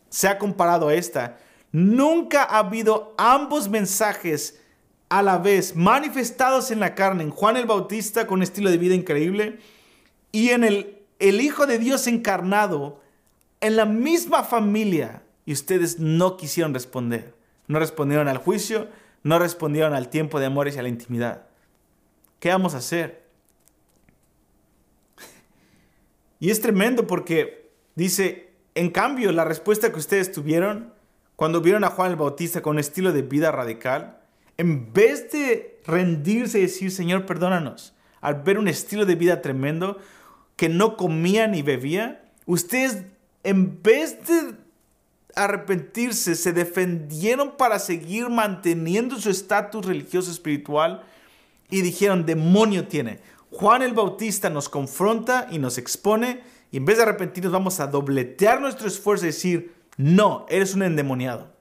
se 0.09 0.27
ha 0.27 0.37
comparado 0.37 0.89
a 0.89 0.93
esta. 0.93 1.39
Nunca 1.71 2.43
ha 2.43 2.59
habido 2.59 3.15
ambos 3.17 3.69
mensajes 3.69 4.60
a 5.11 5.21
la 5.21 5.37
vez 5.37 5.75
manifestados 5.75 6.71
en 6.71 6.79
la 6.79 6.95
carne, 6.95 7.23
en 7.23 7.31
Juan 7.31 7.57
el 7.57 7.65
Bautista 7.65 8.25
con 8.27 8.39
un 8.39 8.43
estilo 8.43 8.71
de 8.71 8.77
vida 8.77 8.95
increíble 8.95 9.59
y 10.31 10.51
en 10.51 10.63
el, 10.63 10.99
el 11.19 11.41
Hijo 11.41 11.67
de 11.67 11.79
Dios 11.79 12.07
encarnado 12.07 13.01
en 13.59 13.75
la 13.75 13.83
misma 13.83 14.45
familia 14.45 15.21
y 15.45 15.51
ustedes 15.51 15.99
no 15.99 16.37
quisieron 16.37 16.73
responder. 16.73 17.35
No 17.67 17.77
respondieron 17.77 18.29
al 18.29 18.37
juicio, 18.37 18.87
no 19.21 19.37
respondieron 19.37 19.93
al 19.93 20.07
tiempo 20.07 20.39
de 20.39 20.45
amores 20.45 20.77
y 20.77 20.79
a 20.79 20.83
la 20.83 20.87
intimidad. 20.87 21.45
¿Qué 22.39 22.47
vamos 22.47 22.73
a 22.73 22.77
hacer? 22.77 23.25
Y 26.39 26.51
es 26.51 26.61
tremendo 26.61 27.05
porque 27.05 27.69
dice, 27.95 28.53
en 28.75 28.89
cambio, 28.89 29.33
la 29.33 29.43
respuesta 29.43 29.91
que 29.91 29.99
ustedes 29.99 30.31
tuvieron 30.31 30.93
cuando 31.35 31.59
vieron 31.59 31.83
a 31.83 31.89
Juan 31.89 32.11
el 32.11 32.15
Bautista 32.15 32.61
con 32.61 32.77
un 32.77 32.79
estilo 32.79 33.11
de 33.11 33.23
vida 33.23 33.51
radical, 33.51 34.20
en 34.57 34.93
vez 34.93 35.31
de 35.31 35.79
rendirse 35.85 36.59
y 36.59 36.63
decir, 36.63 36.91
Señor, 36.91 37.25
perdónanos, 37.25 37.93
al 38.21 38.43
ver 38.43 38.57
un 38.59 38.67
estilo 38.67 39.05
de 39.05 39.15
vida 39.15 39.41
tremendo, 39.41 39.97
que 40.55 40.69
no 40.69 40.97
comía 40.97 41.47
ni 41.47 41.61
bebía, 41.61 42.23
ustedes, 42.45 43.03
en 43.43 43.81
vez 43.81 44.27
de 44.27 44.55
arrepentirse, 45.35 46.35
se 46.35 46.53
defendieron 46.53 47.57
para 47.57 47.79
seguir 47.79 48.29
manteniendo 48.29 49.19
su 49.19 49.29
estatus 49.29 49.85
religioso 49.85 50.29
espiritual 50.31 51.03
y 51.69 51.81
dijeron, 51.81 52.25
demonio 52.25 52.87
tiene. 52.87 53.19
Juan 53.49 53.81
el 53.81 53.93
Bautista 53.93 54.49
nos 54.49 54.69
confronta 54.69 55.47
y 55.51 55.59
nos 55.59 55.77
expone 55.77 56.41
y 56.71 56.77
en 56.77 56.85
vez 56.85 56.97
de 56.97 57.03
arrepentirnos 57.03 57.51
vamos 57.51 57.79
a 57.79 57.87
dobletear 57.87 58.61
nuestro 58.61 58.87
esfuerzo 58.87 59.25
y 59.25 59.27
decir, 59.27 59.73
no, 59.97 60.45
eres 60.49 60.73
un 60.73 60.83
endemoniado. 60.83 61.51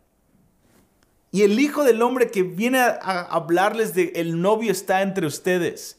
Y 1.33 1.43
el 1.43 1.61
Hijo 1.61 1.85
del 1.85 2.03
Hombre 2.03 2.31
que 2.31 2.43
viene 2.43 2.79
a, 2.79 3.23
hablarles 3.31 3.95
de 3.95 4.13
el 4.17 4.41
novio 4.41 4.73
está 4.73 5.03
entre 5.03 5.27
ustedes. 5.27 5.99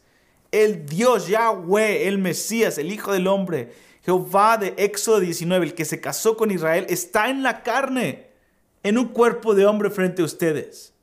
El 0.52 0.86
Dios 0.86 1.28
Yahweh, 1.28 2.08
el 2.08 2.18
Mesías, 2.18 2.78
el 2.78 2.92
Hijo 2.92 3.14
del 3.14 3.28
Hombre, 3.28 3.72
Jehová 4.04 4.58
de 4.58 4.74
Éxodo 4.78 5.22
19, 5.22 5.68
el 5.68 5.74
que 5.74 5.86
se 5.86 6.02
casó 6.02 6.36
con 6.36 6.52
Israel, 6.52 6.86
está 6.90 7.30
en 7.30 7.44
la 7.44 7.64
carne, 7.64 8.28
en 8.84 8.98
un 8.98 9.10
cuerpo 9.10 9.56
de 9.56 9.66
hombre 9.66 9.90
frente 9.90 10.22
a 10.22 10.26
ustedes. 10.26 10.94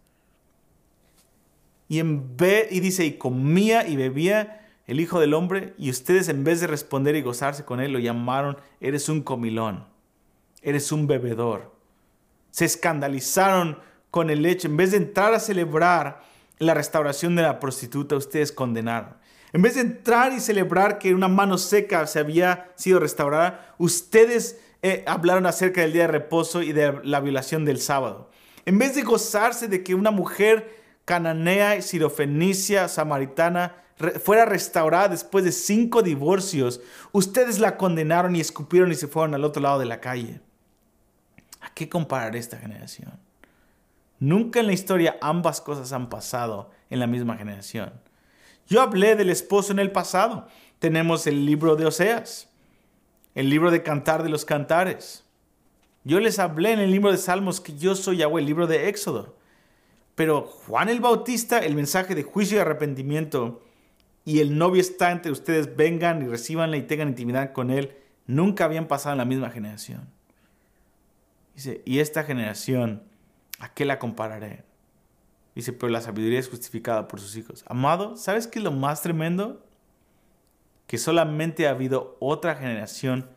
Y, 1.88 2.00
en 2.00 2.36
vez, 2.36 2.70
y 2.70 2.80
dice, 2.80 3.06
y 3.06 3.12
comía 3.16 3.88
y 3.88 3.96
bebía 3.96 4.66
el 4.86 5.00
Hijo 5.00 5.20
del 5.20 5.32
Hombre, 5.32 5.74
y 5.78 5.88
ustedes 5.88 6.28
en 6.28 6.44
vez 6.44 6.60
de 6.60 6.66
responder 6.66 7.16
y 7.16 7.22
gozarse 7.22 7.64
con 7.64 7.80
él, 7.80 7.92
lo 7.92 7.98
llamaron, 7.98 8.58
eres 8.80 9.08
un 9.08 9.22
comilón, 9.22 9.86
eres 10.60 10.92
un 10.92 11.06
bebedor. 11.06 11.72
Se 12.50 12.66
escandalizaron 12.66 13.78
con 14.10 14.30
el 14.30 14.46
hecho, 14.46 14.68
en 14.68 14.76
vez 14.76 14.92
de 14.92 14.98
entrar 14.98 15.34
a 15.34 15.40
celebrar 15.40 16.22
la 16.58 16.74
restauración 16.74 17.36
de 17.36 17.42
la 17.42 17.60
prostituta, 17.60 18.16
ustedes 18.16 18.52
condenaron. 18.52 19.16
En 19.52 19.62
vez 19.62 19.76
de 19.76 19.82
entrar 19.82 20.32
y 20.32 20.40
celebrar 20.40 20.98
que 20.98 21.14
una 21.14 21.28
mano 21.28 21.56
seca 21.56 22.06
se 22.06 22.18
había 22.18 22.70
sido 22.76 23.00
restaurada, 23.00 23.74
ustedes 23.78 24.60
eh, 24.82 25.04
hablaron 25.06 25.46
acerca 25.46 25.80
del 25.80 25.92
día 25.92 26.02
de 26.02 26.08
reposo 26.08 26.62
y 26.62 26.72
de 26.72 27.00
la 27.02 27.20
violación 27.20 27.64
del 27.64 27.80
sábado. 27.80 28.30
En 28.66 28.78
vez 28.78 28.94
de 28.94 29.02
gozarse 29.02 29.68
de 29.68 29.82
que 29.82 29.94
una 29.94 30.10
mujer 30.10 30.76
cananea, 31.04 31.80
sirofenicia, 31.80 32.88
samaritana, 32.88 33.76
fuera 34.22 34.44
restaurada 34.44 35.08
después 35.08 35.44
de 35.44 35.52
cinco 35.52 36.02
divorcios, 36.02 36.80
ustedes 37.12 37.58
la 37.58 37.76
condenaron 37.76 38.36
y 38.36 38.40
escupieron 38.40 38.92
y 38.92 38.94
se 38.94 39.08
fueron 39.08 39.34
al 39.34 39.44
otro 39.44 39.62
lado 39.62 39.78
de 39.78 39.86
la 39.86 40.00
calle. 40.00 40.40
¿A 41.60 41.72
qué 41.72 41.88
comparar 41.88 42.36
esta 42.36 42.58
generación? 42.58 43.18
Nunca 44.20 44.60
en 44.60 44.66
la 44.66 44.72
historia 44.72 45.16
ambas 45.20 45.60
cosas 45.60 45.92
han 45.92 46.08
pasado 46.08 46.70
en 46.90 46.98
la 46.98 47.06
misma 47.06 47.36
generación. 47.36 47.92
Yo 48.66 48.82
hablé 48.82 49.16
del 49.16 49.30
esposo 49.30 49.72
en 49.72 49.78
el 49.78 49.92
pasado. 49.92 50.48
Tenemos 50.78 51.26
el 51.26 51.46
libro 51.46 51.76
de 51.76 51.86
Oseas, 51.86 52.48
el 53.34 53.48
libro 53.48 53.70
de 53.70 53.82
Cantar 53.82 54.22
de 54.22 54.28
los 54.28 54.44
Cantares. 54.44 55.24
Yo 56.04 56.20
les 56.20 56.38
hablé 56.38 56.72
en 56.72 56.80
el 56.80 56.90
libro 56.90 57.10
de 57.10 57.18
Salmos 57.18 57.60
que 57.60 57.76
yo 57.76 57.94
soy 57.94 58.18
Yahweh, 58.18 58.40
el 58.40 58.46
libro 58.46 58.66
de 58.66 58.88
Éxodo. 58.88 59.36
Pero 60.14 60.42
Juan 60.42 60.88
el 60.88 61.00
Bautista, 61.00 61.60
el 61.60 61.74
mensaje 61.74 62.14
de 62.14 62.24
juicio 62.24 62.58
y 62.58 62.60
arrepentimiento, 62.60 63.62
y 64.24 64.40
el 64.40 64.58
novio 64.58 64.80
está 64.80 65.12
entre 65.12 65.32
ustedes, 65.32 65.76
vengan 65.76 66.22
y 66.22 66.26
recibanla 66.26 66.76
y 66.76 66.82
tengan 66.82 67.08
intimidad 67.08 67.52
con 67.52 67.70
él, 67.70 67.96
nunca 68.26 68.64
habían 68.64 68.88
pasado 68.88 69.12
en 69.12 69.18
la 69.18 69.24
misma 69.24 69.50
generación. 69.50 70.08
Dice, 71.54 71.82
y 71.84 72.00
esta 72.00 72.24
generación, 72.24 73.02
¿a 73.58 73.72
qué 73.74 73.84
la 73.84 73.98
compararé? 73.98 74.64
Dice, 75.54 75.72
pero 75.72 75.90
la 75.90 76.00
sabiduría 76.00 76.38
es 76.38 76.48
justificada 76.48 77.08
por 77.08 77.20
sus 77.20 77.36
hijos. 77.36 77.64
Amado, 77.66 78.16
¿sabes 78.16 78.46
qué 78.46 78.58
es 78.58 78.64
lo 78.64 78.70
más 78.70 79.02
tremendo? 79.02 79.64
Que 80.86 80.98
solamente 80.98 81.66
ha 81.66 81.70
habido 81.70 82.16
otra 82.20 82.54
generación 82.54 83.28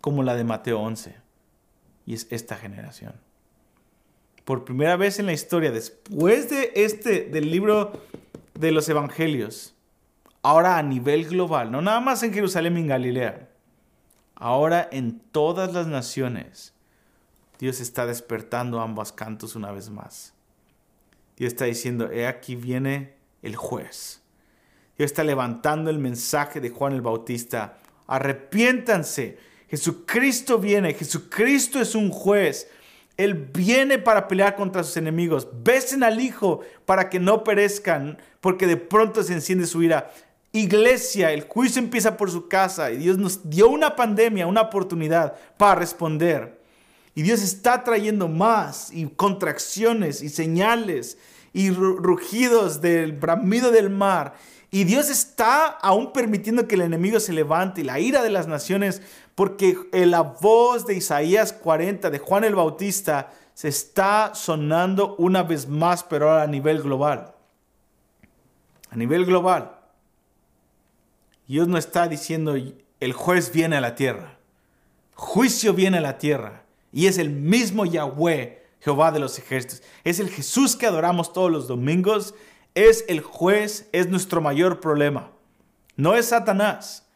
como 0.00 0.22
la 0.22 0.34
de 0.34 0.44
Mateo 0.44 0.80
11. 0.80 1.16
Y 2.06 2.14
es 2.14 2.26
esta 2.30 2.56
generación 2.56 3.14
por 4.46 4.64
primera 4.64 4.96
vez 4.96 5.18
en 5.18 5.26
la 5.26 5.32
historia, 5.32 5.72
después 5.72 6.48
de 6.48 6.70
este, 6.76 7.22
del 7.22 7.50
libro 7.50 8.00
de 8.54 8.70
los 8.70 8.88
evangelios, 8.88 9.74
ahora 10.40 10.78
a 10.78 10.84
nivel 10.84 11.26
global, 11.26 11.72
no 11.72 11.82
nada 11.82 11.98
más 11.98 12.22
en 12.22 12.32
Jerusalén 12.32 12.76
y 12.76 12.82
en 12.82 12.86
Galilea, 12.86 13.48
ahora 14.36 14.88
en 14.92 15.18
todas 15.18 15.74
las 15.74 15.88
naciones, 15.88 16.75
Dios 17.58 17.80
está 17.80 18.06
despertando 18.06 18.80
ambos 18.80 19.12
cantos 19.12 19.56
una 19.56 19.72
vez 19.72 19.90
más. 19.90 20.34
Dios 21.36 21.52
está 21.52 21.66
diciendo, 21.66 22.10
he 22.10 22.26
aquí 22.26 22.56
viene 22.56 23.14
el 23.42 23.56
juez. 23.56 24.22
Dios 24.96 25.10
está 25.10 25.24
levantando 25.24 25.90
el 25.90 25.98
mensaje 25.98 26.60
de 26.60 26.70
Juan 26.70 26.94
el 26.94 27.02
Bautista. 27.02 27.78
Arrepiéntanse. 28.06 29.38
Jesucristo 29.68 30.58
viene. 30.58 30.94
Jesucristo 30.94 31.80
es 31.80 31.94
un 31.94 32.10
juez. 32.10 32.68
Él 33.16 33.34
viene 33.34 33.98
para 33.98 34.28
pelear 34.28 34.56
contra 34.56 34.82
sus 34.82 34.96
enemigos. 34.96 35.48
Besen 35.62 36.02
al 36.02 36.20
Hijo 36.20 36.60
para 36.84 37.08
que 37.10 37.18
no 37.18 37.44
perezcan, 37.44 38.18
porque 38.40 38.66
de 38.66 38.76
pronto 38.76 39.22
se 39.22 39.32
enciende 39.32 39.66
su 39.66 39.82
ira. 39.82 40.10
Iglesia, 40.52 41.32
el 41.32 41.42
juicio 41.42 41.82
empieza 41.82 42.16
por 42.16 42.30
su 42.30 42.48
casa 42.48 42.90
y 42.90 42.96
Dios 42.96 43.18
nos 43.18 43.48
dio 43.50 43.68
una 43.68 43.96
pandemia, 43.96 44.46
una 44.46 44.62
oportunidad 44.62 45.36
para 45.58 45.74
responder. 45.74 46.58
Y 47.16 47.22
Dios 47.22 47.40
está 47.40 47.82
trayendo 47.82 48.28
más 48.28 48.92
y 48.92 49.06
contracciones 49.06 50.22
y 50.22 50.28
señales 50.28 51.16
y 51.54 51.70
rugidos 51.70 52.82
del 52.82 53.12
bramido 53.12 53.70
del 53.72 53.88
mar. 53.88 54.34
Y 54.70 54.84
Dios 54.84 55.08
está 55.08 55.64
aún 55.64 56.12
permitiendo 56.12 56.68
que 56.68 56.74
el 56.74 56.82
enemigo 56.82 57.18
se 57.18 57.32
levante 57.32 57.80
y 57.80 57.84
la 57.84 57.98
ira 57.98 58.22
de 58.22 58.28
las 58.28 58.48
naciones, 58.48 59.00
porque 59.34 59.78
la 59.92 60.20
voz 60.20 60.86
de 60.86 60.94
Isaías 60.94 61.54
40, 61.54 62.10
de 62.10 62.18
Juan 62.18 62.44
el 62.44 62.54
Bautista, 62.54 63.32
se 63.54 63.68
está 63.68 64.34
sonando 64.34 65.16
una 65.16 65.42
vez 65.42 65.66
más, 65.66 66.04
pero 66.04 66.28
ahora 66.28 66.42
a 66.42 66.46
nivel 66.46 66.82
global. 66.82 67.32
A 68.90 68.96
nivel 68.96 69.24
global. 69.24 69.78
Dios 71.48 71.66
no 71.66 71.78
está 71.78 72.08
diciendo, 72.08 72.56
el 73.00 73.12
juez 73.14 73.52
viene 73.52 73.76
a 73.76 73.80
la 73.80 73.94
tierra. 73.94 74.36
Juicio 75.14 75.72
viene 75.72 75.96
a 75.96 76.02
la 76.02 76.18
tierra. 76.18 76.65
Y 76.92 77.06
es 77.06 77.18
el 77.18 77.30
mismo 77.30 77.84
Yahweh, 77.84 78.62
Jehová 78.80 79.12
de 79.12 79.18
los 79.18 79.38
ejércitos. 79.38 79.82
Es 80.04 80.20
el 80.20 80.28
Jesús 80.28 80.76
que 80.76 80.86
adoramos 80.86 81.32
todos 81.32 81.50
los 81.50 81.68
domingos. 81.68 82.34
Es 82.74 83.04
el 83.08 83.20
juez, 83.20 83.88
es 83.92 84.08
nuestro 84.08 84.40
mayor 84.40 84.80
problema. 84.80 85.30
No 85.96 86.14
es 86.14 86.26
Satanás. 86.26 87.06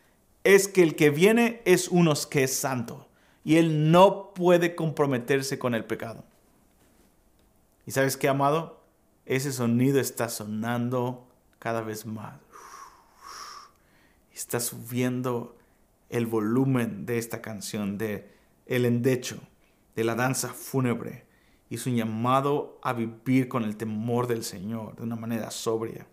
Es 0.45 0.69
que 0.69 0.83
el 0.83 0.97
que 0.97 1.11
viene 1.11 1.63
es 1.65 1.89
uno 1.89 2.15
que 2.31 2.45
es 2.45 2.55
santo. 2.55 3.09
Y 3.45 3.57
él 3.57 3.91
no 3.91 4.35
puede 4.35 4.75
comprometerse 4.75 5.59
con 5.59 5.75
el 5.75 5.85
pecado. 5.85 6.25
¿Y 7.87 7.93
sabes 7.93 8.17
qué, 8.17 8.29
amado? 8.29 8.83
Ese 9.27 9.53
sonido 9.53 10.01
está 10.01 10.29
sonando 10.29 11.27
cada 11.59 11.83
vez 11.83 12.07
más 12.07 12.35
está 14.41 14.59
subiendo 14.59 15.57
el 16.09 16.27
volumen 16.27 17.07
de 17.07 17.19
esta 17.19 17.43
canción, 17.43 17.99
de 17.99 18.31
el 18.67 18.85
endecho, 18.85 19.39
de 20.01 20.05
la 20.05 20.15
danza 20.15 20.49
fúnebre 20.49 21.27
y 21.69 21.77
su 21.77 21.91
llamado 21.91 22.81
a 22.83 22.95
vivir 22.95 23.49
con 23.49 23.65
el 23.65 23.77
temor 23.77 24.29
del 24.29 24.45
Señor 24.45 24.97
de 24.97 25.03
una 25.03 25.15
manera 25.15 25.51
sobria. 25.51 26.07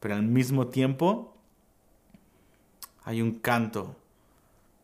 Pero 0.00 0.14
al 0.14 0.22
mismo 0.22 0.68
tiempo 0.68 1.36
hay 3.04 3.20
un 3.20 3.32
canto 3.40 3.94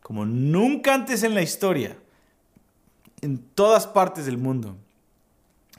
como 0.02 0.26
nunca 0.26 0.92
antes 0.92 1.22
en 1.22 1.34
la 1.34 1.40
historia, 1.40 1.96
en 3.22 3.38
todas 3.38 3.86
partes 3.86 4.26
del 4.26 4.36
mundo. 4.36 4.76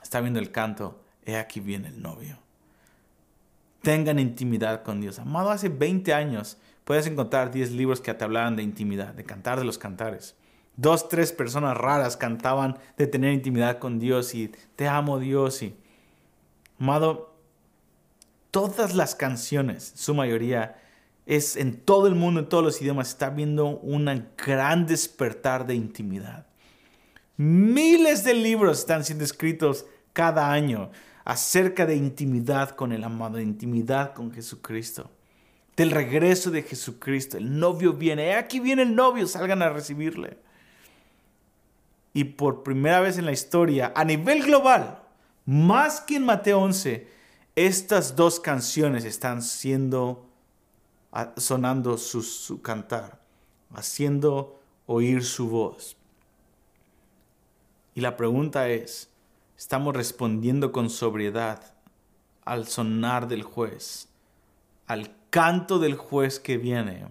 Está 0.01 0.19
viendo 0.19 0.39
el 0.39 0.51
canto, 0.51 0.99
he 1.23 1.35
aquí 1.35 1.59
viene 1.59 1.89
el 1.89 2.01
novio. 2.01 2.39
Tengan 3.83 4.17
intimidad 4.17 4.81
con 4.81 4.99
Dios. 4.99 5.19
Amado, 5.19 5.51
hace 5.51 5.69
20 5.69 6.11
años 6.15 6.57
puedes 6.85 7.05
encontrar 7.05 7.51
10 7.51 7.73
libros 7.73 8.01
que 8.01 8.11
te 8.15 8.23
hablaban 8.23 8.55
de 8.55 8.63
intimidad, 8.63 9.13
de 9.13 9.25
cantar 9.25 9.59
de 9.59 9.65
los 9.65 9.77
cantares. 9.77 10.35
Dos, 10.75 11.09
tres 11.09 11.31
personas 11.31 11.77
raras 11.77 12.17
cantaban 12.17 12.77
de 12.97 13.07
tener 13.07 13.33
intimidad 13.33 13.79
con 13.79 13.99
Dios 13.99 14.33
y 14.33 14.51
te 14.75 14.87
amo 14.87 15.19
Dios 15.19 15.61
y... 15.61 15.75
Amado, 16.79 17.35
todas 18.49 18.95
las 18.95 19.13
canciones, 19.13 19.93
su 19.95 20.15
mayoría, 20.15 20.81
es 21.27 21.55
en 21.55 21.79
todo 21.79 22.07
el 22.07 22.15
mundo, 22.15 22.39
en 22.39 22.49
todos 22.49 22.63
los 22.63 22.81
idiomas, 22.81 23.09
está 23.09 23.29
viendo 23.29 23.67
un 23.67 24.27
gran 24.35 24.87
despertar 24.87 25.67
de 25.67 25.75
intimidad. 25.75 26.47
Miles 27.37 28.23
de 28.23 28.33
libros 28.33 28.79
están 28.79 29.05
siendo 29.05 29.23
escritos 29.23 29.85
cada 30.13 30.51
año 30.51 30.89
acerca 31.23 31.85
de 31.85 31.95
intimidad 31.95 32.71
con 32.71 32.91
el 32.91 33.03
amado, 33.03 33.37
de 33.37 33.43
intimidad 33.43 34.15
con 34.15 34.31
Jesucristo 34.31 35.11
del 35.75 35.91
regreso 35.91 36.51
de 36.51 36.63
Jesucristo. 36.63 37.37
El 37.37 37.59
novio 37.59 37.93
viene, 37.93 38.35
aquí 38.35 38.59
viene 38.59 38.83
el 38.83 38.95
novio, 38.95 39.27
salgan 39.27 39.61
a 39.61 39.69
recibirle. 39.69 40.37
Y 42.13 42.25
por 42.25 42.63
primera 42.63 42.99
vez 42.99 43.17
en 43.17 43.25
la 43.25 43.31
historia, 43.31 43.93
a 43.95 44.03
nivel 44.03 44.43
global, 44.43 45.03
más 45.45 46.01
que 46.01 46.17
en 46.17 46.25
Mateo 46.25 46.59
11, 46.59 47.07
estas 47.55 48.15
dos 48.15 48.39
canciones 48.39 49.05
están 49.05 49.41
siendo, 49.41 50.29
ah, 51.11 51.33
sonando 51.37 51.97
su, 51.97 52.21
su 52.21 52.61
cantar, 52.61 53.21
haciendo 53.73 54.59
oír 54.85 55.23
su 55.23 55.49
voz. 55.49 55.97
Y 57.95 58.01
la 58.01 58.17
pregunta 58.17 58.69
es, 58.69 59.09
¿estamos 59.57 59.95
respondiendo 59.95 60.71
con 60.71 60.89
sobriedad 60.89 61.71
al 62.45 62.67
sonar 62.67 63.27
del 63.27 63.43
juez, 63.43 64.09
al 64.87 65.15
canto 65.29 65.79
del 65.79 65.95
juez 65.95 66.39
que 66.39 66.57
viene. 66.57 67.07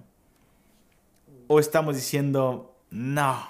O 1.49 1.59
estamos 1.59 1.97
diciendo, 1.97 2.77
no, 2.91 3.49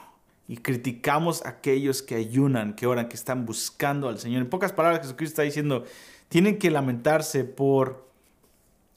y 0.51 0.57
criticamos 0.57 1.47
a 1.47 1.51
aquellos 1.51 2.03
que 2.03 2.17
ayunan, 2.17 2.75
que 2.75 2.89
oran, 2.89 3.07
que 3.07 3.15
están 3.15 3.47
buscando 3.47 4.09
al 4.09 4.19
Señor. 4.19 4.43
En 4.43 4.51
pocas 4.51 4.73
palabras, 4.73 5.03
Jesucristo 5.03 5.35
está 5.35 5.43
diciendo, 5.43 5.85
tienen 6.29 6.59
que 6.59 6.73
lamentarse 6.73 7.45
por, 7.45 8.11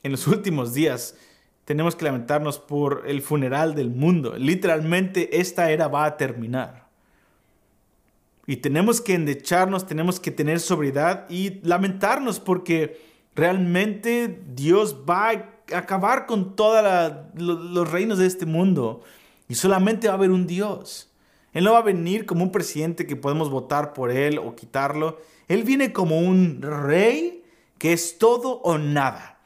en 0.02 0.13
los 0.13 0.26
últimos 0.26 0.74
días, 0.74 1.16
tenemos 1.63 1.96
que 1.96 2.06
lamentarnos 2.06 2.58
por 2.58 3.04
el 3.06 3.22
funeral 3.22 3.76
del 3.76 3.92
mundo. 3.92 4.36
Literalmente 4.36 5.39
esta 5.39 5.70
era 5.70 5.88
va 5.88 6.06
a 6.06 6.18
terminar. 6.18 6.88
Y 8.48 8.56
tenemos 8.56 9.00
que 9.00 9.13
endecharnos, 9.13 9.86
tenemos 9.86 10.20
que 10.20 10.32
tener 10.32 10.60
sobriedad 10.60 11.30
y 11.30 11.60
lamentarnos 11.62 12.39
porque 12.39 13.00
realmente 13.36 14.42
Dios 14.56 15.04
va 15.08 15.30
a 15.30 15.78
acabar 15.78 16.26
con 16.26 16.56
todos 16.56 17.13
los 17.36 17.92
reinos 17.92 18.18
de 18.18 18.26
este 18.26 18.48
mundo 18.48 19.04
y 19.48 19.54
solamente 19.54 20.08
va 20.08 20.16
a 20.16 20.18
haber 20.18 20.32
un 20.32 20.48
Dios. 20.48 21.12
Él 21.54 21.63
no 21.63 21.74
va 21.74 21.80
a 21.80 21.84
venir 21.84 22.26
como 22.26 22.44
un 22.44 22.52
presidente 22.52 23.06
que 23.06 23.16
podemos 23.16 23.50
votar 23.50 23.94
por 23.94 24.12
él 24.12 24.39
o 24.39 24.56
quitarlo. 24.56 25.20
Él 25.48 25.63
viene 25.63 25.94
como 25.94 26.20
un 26.20 26.62
rey 26.62 27.44
que 27.78 27.94
es 27.94 28.18
todo 28.18 28.62
o 28.62 28.78
nada, 28.78 29.39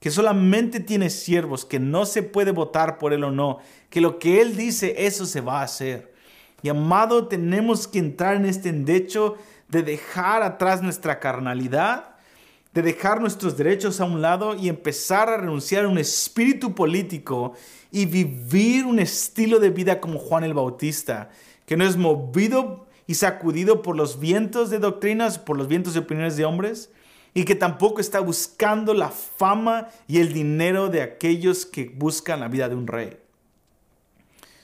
que 0.00 0.10
solamente 0.10 0.80
tiene 0.80 1.10
siervos, 1.10 1.64
que 1.64 1.78
no 1.78 2.06
se 2.06 2.22
puede 2.22 2.52
votar 2.52 2.98
por 2.98 3.12
él 3.12 3.24
o 3.24 3.30
no, 3.30 3.58
que 3.90 4.00
lo 4.00 4.18
que 4.18 4.40
él 4.40 4.56
dice, 4.56 4.94
eso 4.98 5.26
se 5.26 5.40
va 5.40 5.60
a 5.60 5.64
hacer. 5.64 6.14
Y 6.62 6.68
amado, 6.68 7.28
tenemos 7.28 7.86
que 7.86 7.98
entrar 7.98 8.36
en 8.36 8.46
este 8.46 8.68
endecho 8.68 9.36
de 9.68 9.82
dejar 9.82 10.42
atrás 10.42 10.82
nuestra 10.82 11.20
carnalidad 11.20 12.10
de 12.72 12.82
dejar 12.82 13.20
nuestros 13.20 13.56
derechos 13.56 14.00
a 14.00 14.04
un 14.04 14.22
lado 14.22 14.54
y 14.54 14.68
empezar 14.68 15.28
a 15.28 15.38
renunciar 15.38 15.84
a 15.84 15.88
un 15.88 15.98
espíritu 15.98 16.74
político 16.74 17.54
y 17.90 18.06
vivir 18.06 18.86
un 18.86 19.00
estilo 19.00 19.58
de 19.58 19.70
vida 19.70 20.00
como 20.00 20.18
Juan 20.18 20.44
el 20.44 20.54
Bautista, 20.54 21.30
que 21.70 21.76
no 21.76 21.84
es 21.84 21.96
movido 21.96 22.88
y 23.06 23.14
sacudido 23.14 23.80
por 23.80 23.94
los 23.94 24.18
vientos 24.18 24.70
de 24.70 24.80
doctrinas, 24.80 25.38
por 25.38 25.56
los 25.56 25.68
vientos 25.68 25.94
de 25.94 26.00
opiniones 26.00 26.36
de 26.36 26.44
hombres, 26.44 26.90
y 27.32 27.44
que 27.44 27.54
tampoco 27.54 28.00
está 28.00 28.18
buscando 28.18 28.92
la 28.92 29.10
fama 29.10 29.86
y 30.08 30.18
el 30.18 30.32
dinero 30.32 30.88
de 30.88 31.00
aquellos 31.00 31.64
que 31.66 31.84
buscan 31.84 32.40
la 32.40 32.48
vida 32.48 32.68
de 32.68 32.74
un 32.74 32.88
rey, 32.88 33.18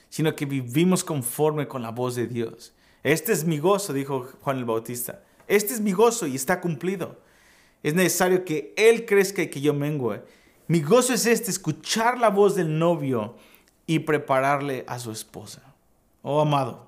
sino 0.09 0.35
que 0.35 0.45
vivimos 0.45 1.05
conforme 1.05 1.69
con 1.69 1.81
la 1.81 1.91
voz 1.91 2.15
de 2.15 2.27
Dios. 2.27 2.73
Este 3.03 3.31
es 3.31 3.45
mi 3.45 3.57
gozo, 3.57 3.93
dijo 3.93 4.27
Juan 4.41 4.57
el 4.57 4.65
Bautista. 4.65 5.23
Este 5.47 5.75
es 5.75 5.79
mi 5.79 5.93
gozo 5.93 6.27
y 6.27 6.35
está 6.35 6.59
cumplido. 6.59 7.21
Es 7.83 7.93
necesario 7.93 8.43
que 8.43 8.73
Él 8.75 9.05
crezca 9.05 9.43
y 9.43 9.47
que 9.47 9.61
yo 9.61 9.73
mengue. 9.73 10.23
Mi 10.67 10.81
gozo 10.81 11.13
es 11.13 11.25
este, 11.25 11.51
escuchar 11.51 12.19
la 12.19 12.31
voz 12.31 12.53
del 12.53 12.77
novio 12.77 13.37
y 13.85 13.99
prepararle 13.99 14.83
a 14.89 14.99
su 14.99 15.09
esposa. 15.09 15.73
Oh 16.21 16.41
amado. 16.41 16.86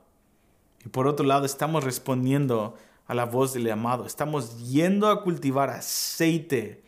Y 0.85 0.89
por 0.89 1.07
otro 1.07 1.25
lado, 1.25 1.45
estamos 1.45 1.83
respondiendo 1.83 2.75
a 3.07 3.13
la 3.13 3.25
voz 3.25 3.53
del 3.53 3.69
amado. 3.71 4.05
Estamos 4.05 4.69
yendo 4.69 5.09
a 5.09 5.23
cultivar 5.23 5.69
aceite 5.69 6.83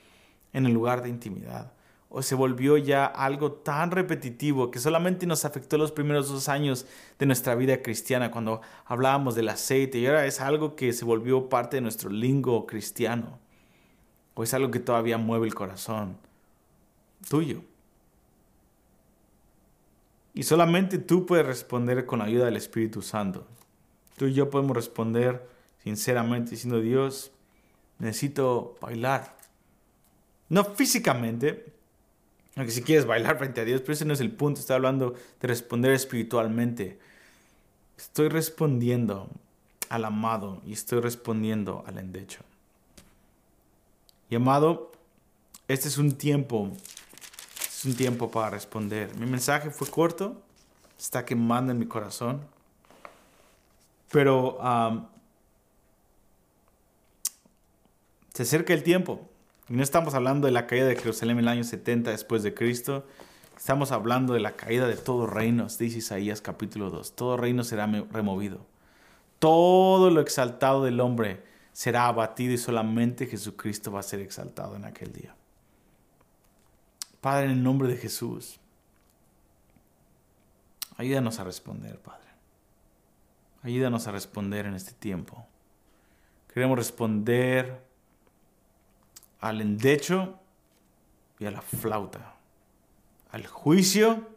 en 0.53 0.65
el 0.65 0.73
lugar 0.73 1.01
de 1.01 1.09
intimidad. 1.09 1.73
O 2.09 2.21
se 2.21 2.35
volvió 2.35 2.77
ya 2.77 3.05
algo 3.05 3.53
tan 3.53 3.89
repetitivo 3.91 4.69
que 4.69 4.79
solamente 4.79 5.25
nos 5.25 5.45
afectó 5.45 5.77
los 5.77 5.91
primeros 5.91 6.29
dos 6.29 6.49
años 6.49 6.85
de 7.17 7.25
nuestra 7.25 7.55
vida 7.55 7.81
cristiana 7.81 8.31
cuando 8.31 8.61
hablábamos 8.85 9.33
del 9.33 9.47
aceite 9.47 9.97
y 9.97 10.07
ahora 10.07 10.25
es 10.25 10.41
algo 10.41 10.75
que 10.75 10.91
se 10.91 11.05
volvió 11.05 11.47
parte 11.47 11.77
de 11.77 11.81
nuestro 11.81 12.09
lingo 12.09 12.67
cristiano 12.67 13.39
o 14.33 14.43
es 14.43 14.53
algo 14.53 14.71
que 14.71 14.79
todavía 14.79 15.17
mueve 15.17 15.47
el 15.47 15.55
corazón 15.55 16.17
tuyo. 17.29 17.61
Y 20.33 20.43
solamente 20.43 20.97
tú 20.97 21.25
puedes 21.25 21.45
responder 21.45 22.05
con 22.05 22.19
la 22.19 22.25
ayuda 22.25 22.45
del 22.45 22.57
Espíritu 22.57 23.01
Santo. 23.01 23.45
Tú 24.21 24.27
y 24.27 24.33
yo 24.33 24.51
podemos 24.51 24.75
responder 24.75 25.49
sinceramente 25.83 26.51
diciendo, 26.51 26.79
Dios, 26.79 27.31
necesito 27.97 28.77
bailar. 28.79 29.35
No 30.47 30.63
físicamente, 30.63 31.73
aunque 32.55 32.71
si 32.71 32.83
quieres 32.83 33.07
bailar 33.07 33.39
frente 33.39 33.61
a 33.61 33.65
Dios, 33.65 33.81
pero 33.81 33.93
ese 33.93 34.05
no 34.05 34.13
es 34.13 34.19
el 34.19 34.29
punto. 34.29 34.59
Estoy 34.59 34.75
hablando 34.75 35.15
de 35.39 35.47
responder 35.47 35.93
espiritualmente. 35.93 36.99
Estoy 37.97 38.29
respondiendo 38.29 39.27
al 39.89 40.05
amado 40.05 40.61
y 40.67 40.73
estoy 40.73 40.99
respondiendo 40.99 41.83
al 41.87 41.97
endecho. 41.97 42.41
Y 44.29 44.35
amado, 44.35 44.91
este 45.67 45.87
es 45.87 45.97
un 45.97 46.11
tiempo, 46.11 46.71
es 47.67 47.85
un 47.85 47.95
tiempo 47.95 48.29
para 48.29 48.51
responder. 48.51 49.17
Mi 49.17 49.25
mensaje 49.25 49.71
fue 49.71 49.89
corto, 49.89 50.39
está 50.99 51.25
quemando 51.25 51.71
en 51.71 51.79
mi 51.79 51.87
corazón, 51.87 52.41
pero 54.11 54.57
se 58.33 58.43
acerca 58.43 58.73
el 58.73 58.83
tiempo. 58.83 59.27
Y 59.69 59.73
no 59.73 59.83
estamos 59.83 60.13
hablando 60.15 60.47
de 60.47 60.51
la 60.51 60.67
caída 60.67 60.85
de 60.85 60.95
Jerusalén 60.95 61.37
en 61.37 61.43
el 61.43 61.47
año 61.47 61.63
70 61.63 62.11
después 62.11 62.43
de 62.43 62.53
Cristo. 62.53 63.05
Estamos 63.57 63.91
hablando 63.91 64.33
de 64.33 64.39
la 64.39 64.55
caída 64.55 64.87
de 64.87 64.97
todo 64.97 65.27
reino, 65.27 65.67
dice 65.67 65.99
Isaías 65.99 66.41
capítulo 66.41 66.89
2. 66.89 67.15
Todo 67.15 67.37
reino 67.37 67.63
será 67.63 67.85
removido. 67.85 68.65
Todo 69.39 70.09
lo 70.09 70.19
exaltado 70.19 70.83
del 70.83 70.99
hombre 70.99 71.43
será 71.71 72.07
abatido 72.07 72.53
y 72.53 72.57
solamente 72.57 73.27
Jesucristo 73.27 73.91
va 73.91 74.01
a 74.01 74.03
ser 74.03 74.19
exaltado 74.19 74.75
en 74.75 74.85
aquel 74.85 75.13
día. 75.13 75.35
Padre, 77.21 77.45
en 77.45 77.51
el 77.51 77.63
nombre 77.63 77.87
de 77.87 77.97
Jesús, 77.97 78.59
ayúdanos 80.97 81.39
a 81.39 81.43
responder, 81.43 81.99
Padre. 81.99 82.30
Ayúdanos 83.63 84.07
a 84.07 84.11
responder 84.11 84.65
en 84.65 84.73
este 84.73 84.93
tiempo. 84.93 85.45
Queremos 86.53 86.77
responder 86.77 87.85
al 89.39 89.61
endecho 89.61 90.39
y 91.39 91.45
a 91.45 91.51
la 91.51 91.61
flauta, 91.61 92.35
al 93.31 93.47
juicio 93.47 94.27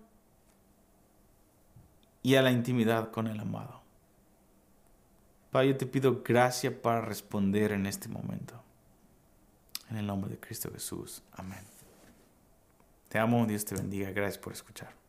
y 2.23 2.37
a 2.37 2.43
la 2.43 2.51
intimidad 2.51 3.11
con 3.11 3.27
el 3.27 3.39
amado. 3.41 3.83
Padre, 5.51 5.69
yo 5.69 5.77
te 5.77 5.87
pido 5.87 6.23
gracia 6.23 6.83
para 6.83 7.01
responder 7.01 7.73
en 7.73 7.87
este 7.87 8.09
momento. 8.09 8.61
En 9.91 9.99
el 9.99 10.07
nombre 10.07 10.31
de 10.31 10.41
Cristo 10.41 10.71
Jesús. 10.73 11.23
Amén. 11.33 11.65
Te 13.09 13.19
amo, 13.19 13.47
Dios 13.47 13.65
te 13.65 13.77
bendiga. 13.77 14.11
Gracias 14.11 14.39
por 14.39 14.53
escuchar. 14.53 15.04